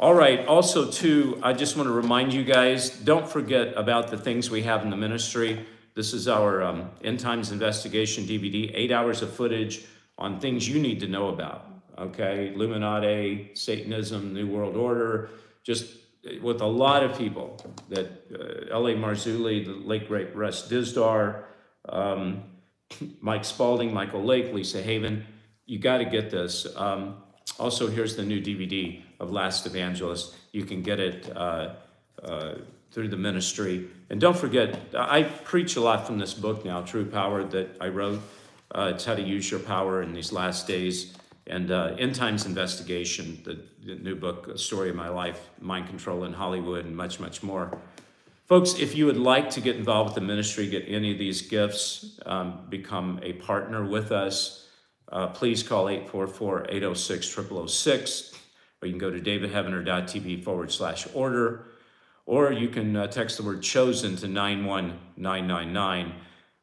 [0.00, 4.16] All right, also, too, I just want to remind you guys don't forget about the
[4.16, 5.66] things we have in the ministry.
[5.96, 9.84] This is our um, End Times Investigation DVD, eight hours of footage
[10.16, 11.68] on things you need to know about.
[11.98, 15.30] Okay, Illuminati, Satanism, New World Order,
[15.64, 15.96] just
[16.40, 18.94] with a lot of people that uh, L.A.
[18.94, 21.42] Marzulli, the late great Russ Dizdar,
[21.88, 22.44] um,
[23.20, 25.24] Mike Spalding, Michael Lake, Lisa Haven.
[25.66, 26.66] You got to get this.
[26.76, 27.16] Um,
[27.58, 30.34] also, here's the new DVD of Last Evangelist.
[30.52, 31.74] You can get it uh,
[32.22, 32.54] uh,
[32.92, 33.88] through the ministry.
[34.10, 37.88] And don't forget, I preach a lot from this book now, True Power, that I
[37.88, 38.20] wrote.
[38.70, 41.14] Uh, it's how to use your power in these last days.
[41.48, 45.88] And uh, End Times Investigation, the, the new book, A Story of My Life, Mind
[45.88, 47.78] Control in Hollywood, and much, much more.
[48.44, 51.42] Folks, if you would like to get involved with the ministry, get any of these
[51.42, 54.68] gifts, um, become a partner with us,
[55.10, 57.26] uh, please call 844 806
[57.66, 58.34] 0006,
[58.80, 61.66] or you can go to davidheavener.tv forward slash order,
[62.26, 66.14] or you can uh, text the word chosen to 91999.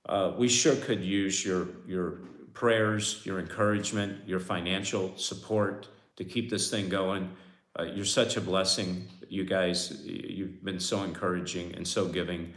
[0.07, 2.19] Uh, we sure could use your, your
[2.55, 7.29] prayers, your encouragement, your financial support to keep this thing going.
[7.77, 9.07] Uh, you're such a blessing.
[9.29, 12.53] You guys, you've been so encouraging and so giving.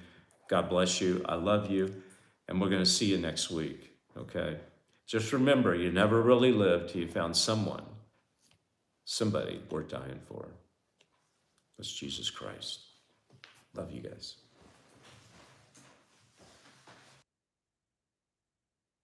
[0.49, 1.25] God bless you.
[1.29, 2.03] I love you.
[2.49, 3.93] And we're going to see you next week.
[4.17, 4.57] Okay?
[5.07, 7.85] Just remember, you never really lived till you found someone,
[9.05, 10.47] somebody worth dying for.
[11.77, 12.81] That's Jesus Christ.
[13.75, 14.37] Love you guys.